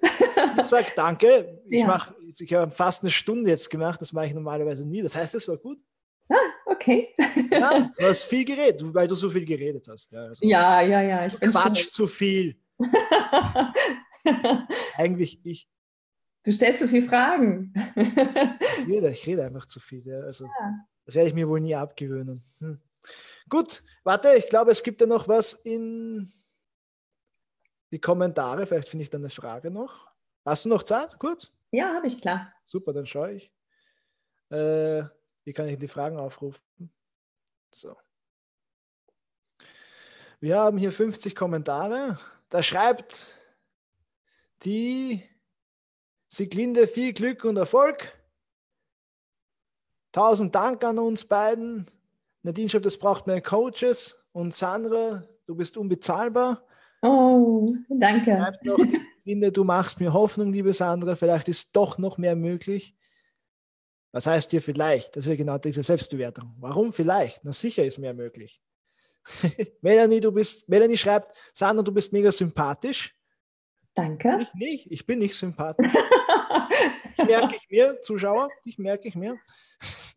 [0.62, 1.62] Ich sage danke.
[1.68, 2.14] Ich, ja.
[2.38, 4.00] ich habe fast eine Stunde jetzt gemacht.
[4.00, 5.02] Das mache ich normalerweise nie.
[5.02, 5.78] Das heißt, es war gut.
[6.28, 6.34] Ah,
[6.66, 7.14] Okay.
[7.50, 10.12] Ja, du hast viel geredet, weil du so viel geredet hast.
[10.12, 11.26] Ja, also ja, ja, ja.
[11.26, 12.56] Ich bin Quatsch zu viel.
[14.96, 15.68] Eigentlich ich.
[16.46, 17.74] Du stellst zu viele Fragen.
[17.96, 18.06] ich,
[18.86, 20.06] rede, ich rede einfach zu viel.
[20.06, 20.20] Ja.
[20.20, 20.86] Also, ja.
[21.04, 22.44] Das werde ich mir wohl nie abgewöhnen.
[22.60, 22.80] Hm.
[23.48, 26.32] Gut, warte, ich glaube, es gibt ja noch was in
[27.90, 28.64] die Kommentare.
[28.64, 30.06] Vielleicht finde ich dann eine Frage noch.
[30.44, 31.18] Hast du noch Zeit?
[31.18, 31.50] Kurz?
[31.72, 32.52] Ja, habe ich, klar.
[32.64, 33.52] Super, dann schaue ich.
[34.50, 35.02] Äh,
[35.42, 36.62] wie kann ich die Fragen aufrufen?
[37.74, 37.96] So.
[40.38, 42.20] Wir haben hier 50 Kommentare.
[42.50, 43.34] Da schreibt
[44.62, 45.24] die
[46.36, 48.12] Siglinde viel Glück und Erfolg.
[50.12, 51.86] Tausend Dank an uns beiden.
[52.42, 54.28] Nadine schreibt, das braucht mehr Coaches.
[54.32, 56.62] Und Sandra, du bist unbezahlbar.
[57.00, 58.36] Oh, danke.
[58.64, 61.16] Noch, die Siglinde, du machst mir Hoffnung, liebe Sandra.
[61.16, 62.94] Vielleicht ist doch noch mehr möglich.
[64.12, 65.16] Was heißt hier vielleicht?
[65.16, 66.54] Das ist ja genau diese Selbstbewertung.
[66.58, 67.44] Warum vielleicht?
[67.44, 68.60] Na sicher ist mehr möglich.
[69.80, 73.15] Melanie, du bist, Melanie schreibt, Sandra, du bist mega sympathisch.
[73.96, 74.38] Danke.
[74.42, 75.92] Ich nicht, ich bin nicht sympathisch.
[77.16, 79.38] merke ich mir, Zuschauer, dich merke ich mir.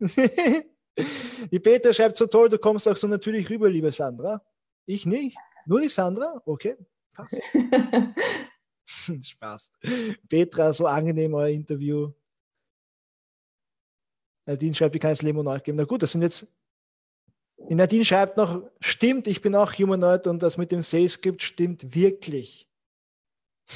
[1.50, 4.42] die Peter schreibt so toll, du kommst auch so natürlich rüber, liebe Sandra.
[4.84, 5.36] Ich nicht.
[5.64, 6.42] Nur die Sandra?
[6.44, 6.76] Okay,
[7.14, 7.40] passt.
[9.22, 9.72] Spaß.
[10.28, 12.12] Petra, so angenehm euer Interview.
[14.44, 15.78] Nadine schreibt, wie kann es neu geben?
[15.78, 16.46] Na gut, das sind jetzt.
[17.68, 21.94] Nadine schreibt noch, stimmt, ich bin auch Humanoid und das mit dem Sales Script stimmt
[21.94, 22.69] wirklich.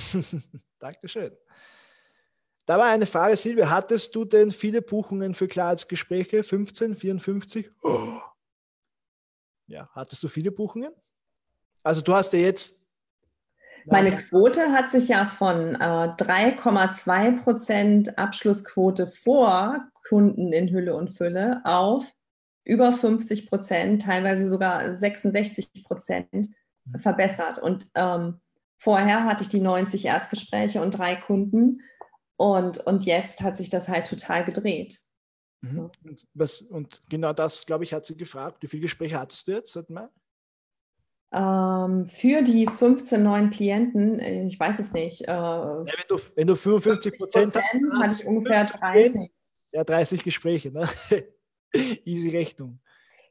[0.78, 1.32] Dankeschön.
[2.66, 6.42] Da war eine Frage, Silvia, hattest du denn viele Buchungen für Klarheitsgespräche?
[6.42, 7.70] 15, 54?
[7.82, 8.20] Oh.
[9.66, 10.92] Ja, hattest du viele Buchungen?
[11.82, 12.80] Also du hast ja jetzt.
[13.86, 21.10] Meine Quote hat sich ja von äh, 3,2 Prozent Abschlussquote vor Kunden in Hülle und
[21.10, 22.14] Fülle auf
[22.64, 26.98] über 50 Prozent, teilweise sogar 66 Prozent mhm.
[26.98, 27.58] verbessert.
[27.58, 28.40] Und ähm,
[28.84, 31.80] Vorher hatte ich die 90 Erstgespräche und drei Kunden
[32.36, 35.00] und, und jetzt hat sich das halt total gedreht.
[35.62, 35.90] Mhm.
[36.02, 38.58] Und, was, und genau das, glaube ich, hat sie gefragt.
[38.60, 40.06] Wie viele Gespräche hattest du jetzt seit Mai?
[41.32, 45.22] Ähm, für die 15 neuen Klienten, äh, ich weiß es nicht.
[45.22, 49.30] Äh, ja, wenn, du, wenn du 55 Prozent hast, hatte ich ungefähr 30.
[49.72, 50.86] Ja, 30 Gespräche, ne?
[52.04, 52.80] Easy Rechnung.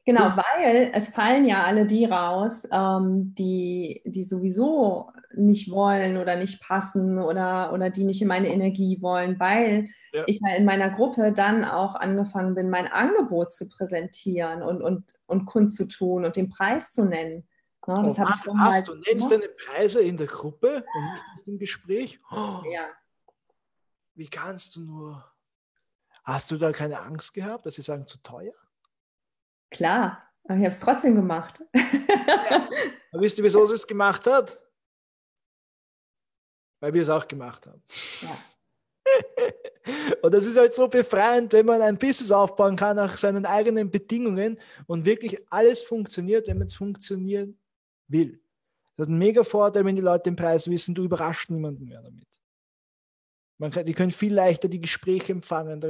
[0.04, 6.36] Genau, weil es fallen ja alle die raus, ähm, die, die sowieso nicht wollen oder
[6.36, 10.24] nicht passen oder, oder die nicht in meine Energie wollen, weil ja.
[10.26, 15.12] ich ja in meiner Gruppe dann auch angefangen bin, mein Angebot zu präsentieren und, und,
[15.26, 17.48] und kundzutun und den Preis zu nennen.
[17.86, 21.46] Ja, das oh, ach, hast halt du nennst deine Preise in der Gruppe und nicht
[21.46, 22.18] im Gespräch?
[22.30, 22.88] Oh, ja.
[24.14, 25.24] Wie kannst du nur?
[26.24, 28.54] Hast du da keine Angst gehabt, dass sie sagen, zu teuer?
[29.70, 31.62] Klar, aber ich habe es trotzdem gemacht.
[31.74, 32.68] Ja.
[33.12, 34.58] Wisst ihr, wieso sie es gemacht hat?
[36.84, 37.82] Weil wir es auch gemacht haben.
[38.20, 38.36] Ja.
[40.22, 43.90] Und das ist halt so befreiend, wenn man ein Business aufbauen kann nach seinen eigenen
[43.90, 47.58] Bedingungen und wirklich alles funktioniert, wenn man es funktionieren
[48.06, 48.38] will.
[48.96, 52.02] Das ist ein mega Vorteil, wenn die Leute den Preis wissen, du überraschst niemanden mehr
[52.02, 52.28] damit.
[53.56, 55.82] Man kann, die können viel leichter die Gespräche empfangen.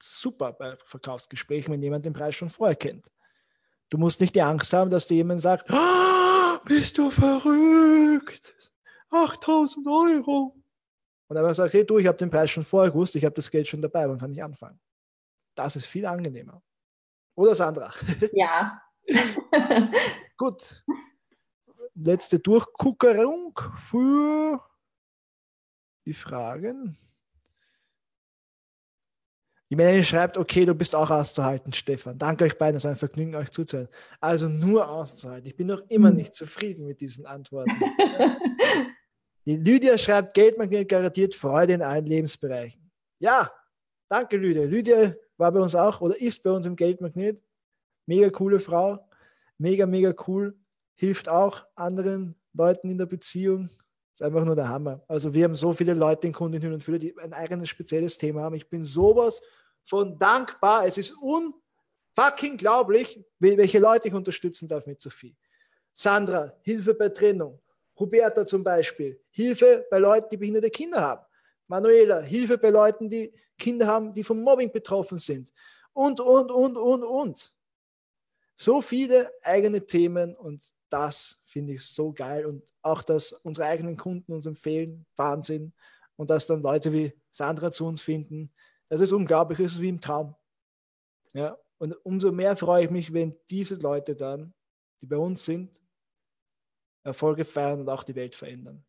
[0.00, 3.10] Super bei Verkaufsgesprächen, wenn jemand den Preis schon vorher kennt.
[3.90, 8.54] Du musst nicht die Angst haben, dass dir jemand sagt, oh, bist du verrückt?
[9.10, 10.54] 8000 Euro.
[11.28, 13.50] Und dann sagt, hey du, ich habe den Preis schon vorher gewusst, ich habe das
[13.50, 14.78] Geld schon dabei, wann kann ich anfangen?
[15.54, 16.62] Das ist viel angenehmer.
[17.34, 17.92] Oder Sandra?
[18.32, 18.82] Ja.
[20.36, 20.84] Gut.
[21.94, 24.60] Letzte Durchguckerung für
[26.04, 26.98] die Fragen.
[29.70, 32.18] Die Melanie schreibt, okay, du bist auch auszuhalten, Stefan.
[32.18, 33.88] Danke euch beiden, es war ein Vergnügen, euch zuzuhören.
[34.20, 35.46] Also nur auszuhalten.
[35.46, 36.16] Ich bin noch immer hm.
[36.16, 37.72] nicht zufrieden mit diesen Antworten.
[39.46, 42.90] Die Lydia schreibt, Geldmagnet garantiert Freude in allen Lebensbereichen.
[43.20, 43.52] Ja,
[44.08, 44.64] danke Lydia.
[44.64, 47.40] Lydia war bei uns auch oder ist bei uns im Geldmagnet.
[48.06, 48.98] Mega coole Frau.
[49.56, 50.56] Mega, mega cool.
[50.96, 53.70] Hilft auch anderen Leuten in der Beziehung.
[54.12, 55.04] Ist einfach nur der Hammer.
[55.06, 58.42] Also wir haben so viele Leute in Kundinnen und Führer, die ein eigenes spezielles Thema
[58.42, 58.56] haben.
[58.56, 59.40] Ich bin sowas
[59.84, 60.86] von dankbar.
[60.86, 65.36] Es ist unfucking glaublich, welche Leute ich unterstützen darf mit Sophie.
[65.92, 67.60] Sandra, Hilfe bei Trennung.
[67.98, 71.26] Huberta zum Beispiel, Hilfe bei Leuten, die behinderte Kinder haben.
[71.66, 75.52] Manuela, Hilfe bei Leuten, die Kinder haben, die vom Mobbing betroffen sind.
[75.92, 77.52] Und, und, und, und, und.
[78.56, 82.46] So viele eigene Themen und das finde ich so geil.
[82.46, 85.72] Und auch, dass unsere eigenen Kunden uns empfehlen, Wahnsinn.
[86.16, 88.52] Und dass dann Leute wie Sandra zu uns finden,
[88.88, 90.34] das ist unglaublich, das ist wie im Traum.
[91.34, 94.54] Ja, Und umso mehr freue ich mich, wenn diese Leute dann,
[95.00, 95.78] die bei uns sind,
[97.06, 98.84] Erfolge feiern und auch die Welt verändern.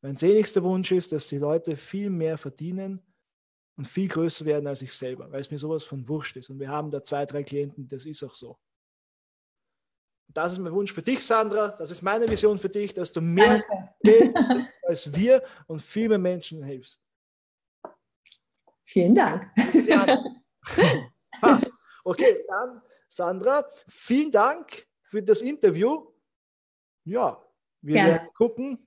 [0.00, 3.02] Mein sehnlichster Wunsch ist, dass die Leute viel mehr verdienen
[3.76, 6.50] und viel größer werden als ich selber, weil es mir sowas von wurscht ist.
[6.50, 8.58] Und wir haben da zwei, drei Klienten, das ist auch so.
[10.28, 11.68] Das ist mein Wunsch für dich, Sandra.
[11.68, 13.64] Das ist meine Vision für dich, dass du mehr
[14.02, 14.36] Geld
[14.82, 17.00] als wir und viel mehr Menschen hilfst.
[18.84, 19.50] Vielen Dank.
[21.40, 21.72] Passt.
[22.04, 26.06] Okay, dann Sandra, vielen Dank für das Interview.
[27.04, 27.42] Ja,
[27.82, 28.10] wir Gerne.
[28.10, 28.86] werden gucken.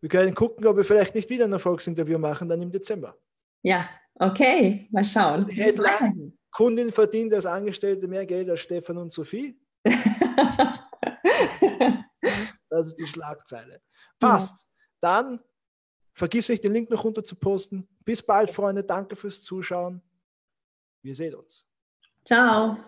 [0.00, 3.16] Wir können gucken, ob wir vielleicht nicht wieder ein Erfolgsinterview machen, dann im Dezember.
[3.62, 5.50] Ja, okay, mal schauen.
[5.60, 5.82] Also
[6.52, 9.58] Kundin verdient als Angestellte mehr Geld als Stefan und Sophie.
[12.70, 13.82] das ist die Schlagzeile.
[14.18, 14.66] Passt.
[15.00, 15.40] Dann
[16.14, 17.86] vergiss nicht, den Link noch runter zu posten.
[18.04, 18.84] Bis bald, Freunde.
[18.84, 20.00] Danke fürs Zuschauen.
[21.02, 21.66] Wir sehen uns.
[22.24, 22.78] Ciao.